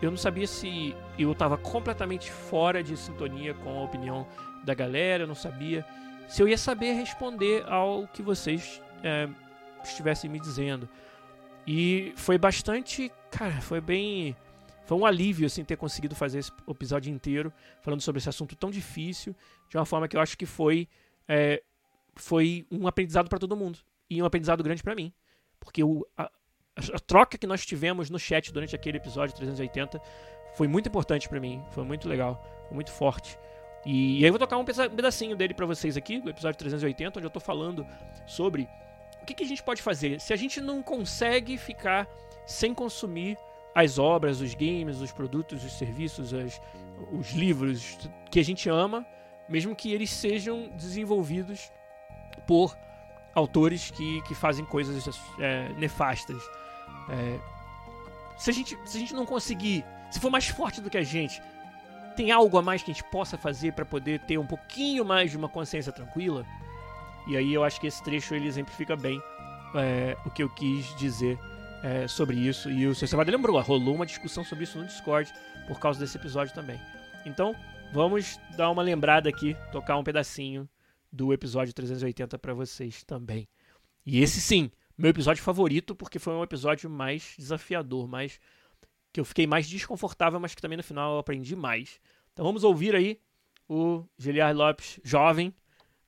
[0.00, 4.26] Eu não sabia se eu estava completamente fora de sintonia com a opinião
[4.64, 5.84] da galera, eu não sabia
[6.28, 9.28] se eu ia saber responder ao que vocês é,
[9.82, 10.88] estivessem me dizendo.
[11.66, 14.36] E foi bastante, cara, foi bem
[14.88, 18.70] foi um alívio assim ter conseguido fazer esse episódio inteiro falando sobre esse assunto tão
[18.70, 19.36] difícil
[19.68, 20.88] de uma forma que eu acho que foi
[21.28, 21.62] é,
[22.16, 23.78] foi um aprendizado para todo mundo
[24.08, 25.12] e um aprendizado grande para mim
[25.60, 26.30] porque o, a,
[26.74, 30.00] a, troca que nós tivemos no chat durante aquele episódio 380
[30.54, 33.38] foi muito importante para mim foi muito legal foi muito forte.
[33.84, 37.18] E, e, aí eu vou tocar um pedacinho dele para vocês aqui do episódio 380
[37.18, 37.86] onde eu tô falando
[38.26, 38.66] sobre
[39.20, 40.18] o que, que a gente pode fazer.
[40.18, 42.08] Se a gente não consegue ficar
[42.46, 43.36] sem consumir
[43.74, 46.60] as obras, os games, os produtos, os serviços, as,
[47.12, 47.98] os livros
[48.30, 49.06] que a gente ama,
[49.48, 51.70] mesmo que eles sejam desenvolvidos
[52.46, 52.76] por
[53.34, 55.08] autores que, que fazem coisas
[55.38, 56.42] é, nefastas.
[57.10, 57.38] É,
[58.36, 61.02] se, a gente, se a gente não conseguir, se for mais forte do que a
[61.02, 61.40] gente,
[62.16, 65.30] tem algo a mais que a gente possa fazer para poder ter um pouquinho mais
[65.30, 66.44] de uma consciência tranquila?
[67.26, 69.22] E aí eu acho que esse trecho ele exemplifica bem
[69.74, 71.38] é, o que eu quis dizer
[71.82, 72.70] é, sobre isso.
[72.70, 75.32] E o seu Savada lembrou, rolou uma discussão sobre isso no Discord
[75.66, 76.80] por causa desse episódio também.
[77.24, 77.54] Então,
[77.92, 80.68] vamos dar uma lembrada aqui, tocar um pedacinho
[81.12, 83.48] do episódio 380 para vocês também.
[84.04, 88.40] E esse sim, meu episódio favorito, porque foi um episódio mais desafiador, mais
[89.12, 92.00] que eu fiquei mais desconfortável, mas que também no final eu aprendi mais.
[92.32, 93.20] Então vamos ouvir aí
[93.68, 95.54] o Giliar Lopes, jovem,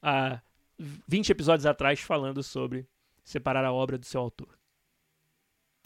[0.02, 0.40] há
[0.78, 2.88] 20 episódios atrás, falando sobre
[3.22, 4.59] separar a obra do seu autor.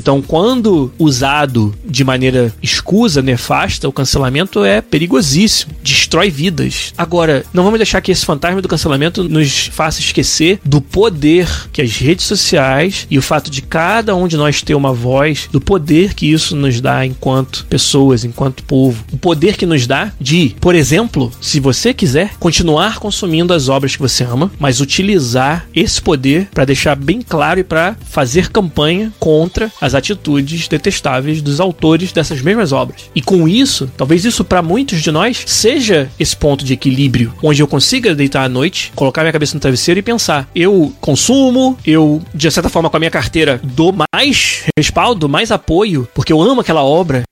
[0.05, 6.93] Então, quando usado de maneira escusa, nefasta, o cancelamento é perigosíssimo, destrói vidas.
[6.99, 11.81] Agora, não vamos deixar que esse fantasma do cancelamento nos faça esquecer do poder que
[11.81, 15.59] as redes sociais e o fato de cada um de nós ter uma voz, do
[15.59, 19.03] poder que isso nos dá enquanto pessoas, enquanto povo.
[19.11, 23.97] O poder que nos dá de, por exemplo, se você quiser continuar consumindo as obras
[23.97, 29.11] que você ama, mas utilizar esse poder para deixar bem claro e para fazer campanha
[29.19, 33.11] contra as atitudes detestáveis dos autores dessas mesmas obras.
[33.15, 37.63] E com isso, talvez isso para muitos de nós seja esse ponto de equilíbrio, onde
[37.63, 42.23] eu consiga deitar à noite, colocar minha cabeça no travesseiro e pensar: eu consumo, eu
[42.35, 46.61] de certa forma com a minha carteira dou mais respaldo, mais apoio, porque eu amo
[46.61, 47.25] aquela obra,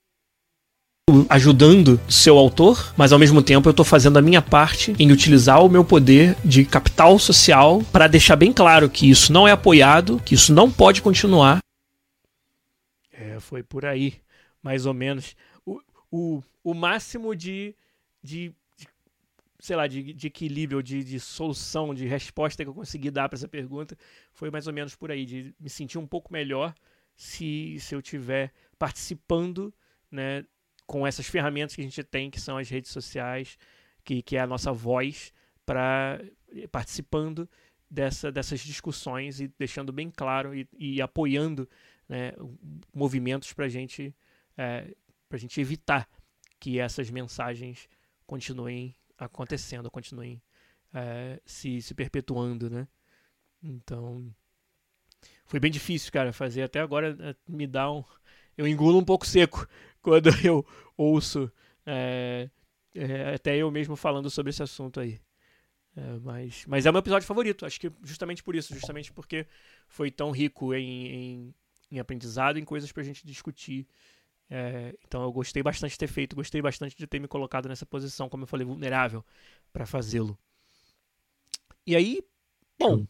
[1.29, 5.63] ajudando seu autor, mas ao mesmo tempo eu estou fazendo a minha parte em utilizar
[5.63, 10.21] o meu poder de capital social para deixar bem claro que isso não é apoiado,
[10.23, 11.59] que isso não pode continuar
[13.43, 14.21] foi por aí,
[14.61, 15.35] mais ou menos.
[15.65, 15.81] O,
[16.11, 17.75] o, o máximo de,
[18.21, 18.87] de, de
[19.59, 23.37] sei lá, de, de equilíbrio, de, de solução, de resposta que eu consegui dar para
[23.37, 23.97] essa pergunta
[24.31, 26.73] foi mais ou menos por aí, de me sentir um pouco melhor
[27.15, 29.73] se, se eu tiver participando,
[30.11, 30.45] né,
[30.85, 33.57] com essas ferramentas que a gente tem, que são as redes sociais,
[34.03, 35.31] que, que é a nossa voz,
[35.65, 36.19] para
[36.71, 37.49] participando
[37.89, 41.69] dessa, dessas discussões e deixando bem claro e, e apoiando
[42.07, 42.33] né,
[42.93, 44.15] movimentos para gente,
[44.57, 44.95] é,
[45.29, 46.07] a gente evitar
[46.59, 47.89] que essas mensagens
[48.25, 50.41] continuem acontecendo, continuem
[50.93, 52.87] é, se, se perpetuando, né?
[53.61, 54.33] Então,
[55.45, 56.63] foi bem difícil, cara, fazer.
[56.63, 58.03] Até agora é, me dá um...
[58.55, 59.67] Eu engulo um pouco seco
[60.01, 61.51] quando eu ouço
[61.85, 62.49] é,
[62.93, 65.19] é, até eu mesmo falando sobre esse assunto aí.
[65.95, 69.45] É, mas, mas é o meu episódio favorito, acho que justamente por isso, justamente porque
[69.87, 71.55] foi tão rico em, em
[71.93, 73.87] em aprendizado, em coisas pra gente discutir.
[74.49, 77.85] É, então eu gostei bastante de ter feito, gostei bastante de ter me colocado nessa
[77.85, 79.23] posição, como eu falei, vulnerável
[79.71, 80.37] para fazê-lo.
[81.85, 82.21] E aí,
[82.77, 83.05] bom,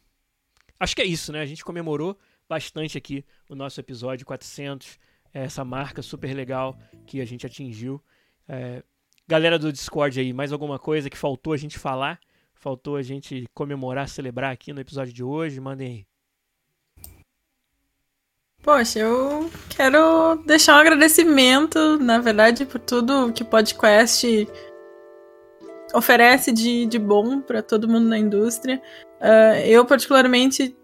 [0.78, 1.40] acho que é isso, né?
[1.40, 2.18] A gente comemorou
[2.48, 4.98] bastante aqui o nosso episódio 400,
[5.32, 8.02] essa marca super legal que a gente atingiu.
[8.48, 8.82] É,
[9.26, 12.20] galera do Discord aí, mais alguma coisa que faltou a gente falar?
[12.54, 15.60] Faltou a gente comemorar, celebrar aqui no episódio de hoje?
[15.60, 16.13] Mandem aí.
[18.64, 24.48] Poxa, eu quero deixar um agradecimento, na verdade, por tudo que o podcast
[25.92, 28.80] oferece de, de bom para todo mundo na indústria.
[29.20, 30.74] Uh, eu, particularmente,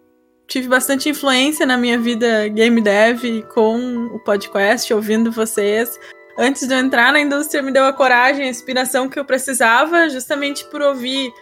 [0.47, 3.23] tive bastante influência na minha vida game dev
[3.55, 5.99] com o podcast, ouvindo vocês.
[6.39, 10.07] Antes de eu entrar na indústria, me deu a coragem, a inspiração que eu precisava,
[10.11, 11.33] justamente por ouvir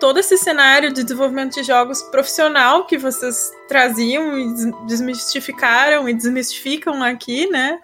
[0.00, 7.02] todo esse cenário de desenvolvimento de jogos profissional que vocês traziam e desmistificaram e desmistificam
[7.02, 7.80] aqui, né?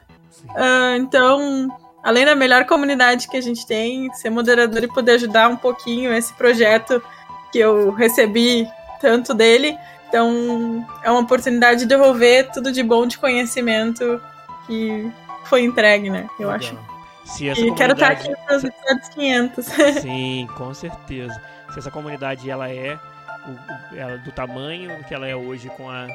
[0.50, 1.68] Uh, então,
[2.02, 6.12] além da melhor comunidade que a gente tem, ser moderador e poder ajudar um pouquinho
[6.12, 7.02] esse projeto
[7.50, 8.68] que eu recebi
[9.00, 9.76] tanto dele.
[10.08, 14.20] Então, é uma oportunidade de devolver tudo de bom de conhecimento
[14.66, 15.10] que
[15.44, 16.28] foi entregue, né?
[16.38, 16.54] Eu Legal.
[16.54, 16.78] acho.
[17.24, 17.78] Se e comunidade...
[17.78, 19.66] quero estar aqui para os episódios 500.
[20.02, 25.34] Sim, com certeza se essa comunidade ela é o, ela, do tamanho que ela é
[25.34, 26.06] hoje, com a,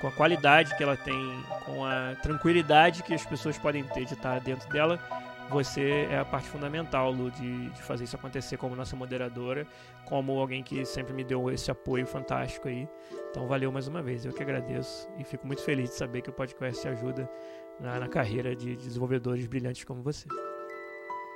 [0.00, 4.12] com a qualidade que ela tem, com a tranquilidade que as pessoas podem ter de
[4.12, 5.00] estar dentro dela,
[5.48, 9.66] você é a parte fundamental, Lu, de, de fazer isso acontecer como nossa moderadora,
[10.04, 12.86] como alguém que sempre me deu esse apoio fantástico aí.
[13.30, 16.30] Então valeu mais uma vez, eu que agradeço e fico muito feliz de saber que
[16.30, 17.30] o podcast ajuda
[17.80, 20.28] na, na carreira de desenvolvedores brilhantes como você.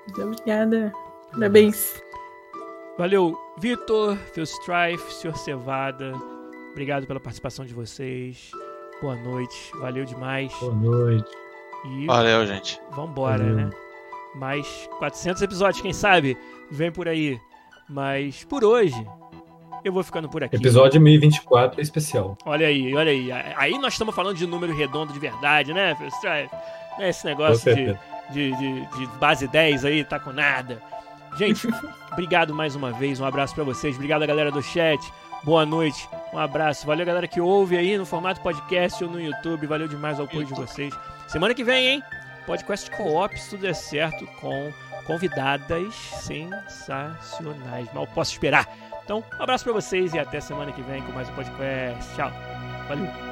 [0.06, 0.92] Muito obrigada.
[1.32, 2.02] Parabéns.
[3.00, 5.34] Valeu, Vitor, Phil Strife, Sr.
[5.34, 6.12] Cevada.
[6.72, 8.50] Obrigado pela participação de vocês.
[9.00, 9.72] Boa noite.
[9.80, 10.52] Valeu demais.
[10.60, 11.30] Boa noite.
[11.86, 12.78] E Valeu, gente.
[12.90, 13.56] Vambora, Valeu.
[13.56, 13.70] né?
[14.34, 16.36] Mais 400 episódios, quem sabe?
[16.70, 17.40] Vem por aí.
[17.88, 19.02] Mas por hoje,
[19.82, 20.56] eu vou ficando por aqui.
[20.56, 22.36] Episódio 1024 é especial.
[22.44, 23.32] Olha aí, olha aí.
[23.56, 26.54] Aí nós estamos falando de número redondo de verdade, né, Phil Strife?
[26.98, 27.98] É esse negócio de,
[28.30, 30.82] de, de, de base 10 aí, tá com nada.
[31.36, 31.68] Gente,
[32.12, 33.20] obrigado mais uma vez.
[33.20, 33.94] Um abraço para vocês.
[33.94, 35.00] Obrigado a galera do chat.
[35.42, 36.08] Boa noite.
[36.32, 36.86] Um abraço.
[36.86, 39.66] Valeu, galera que ouve aí no formato podcast ou no YouTube.
[39.66, 40.92] Valeu demais o apoio de vocês.
[41.28, 42.02] Semana que vem, hein?
[42.46, 44.72] Podcast Co-op, se tudo der certo, com
[45.06, 47.92] convidadas sensacionais.
[47.92, 48.68] Mal posso esperar.
[49.04, 52.14] Então, um abraço para vocês e até semana que vem com mais um podcast.
[52.14, 52.30] Tchau.
[52.88, 53.29] Valeu.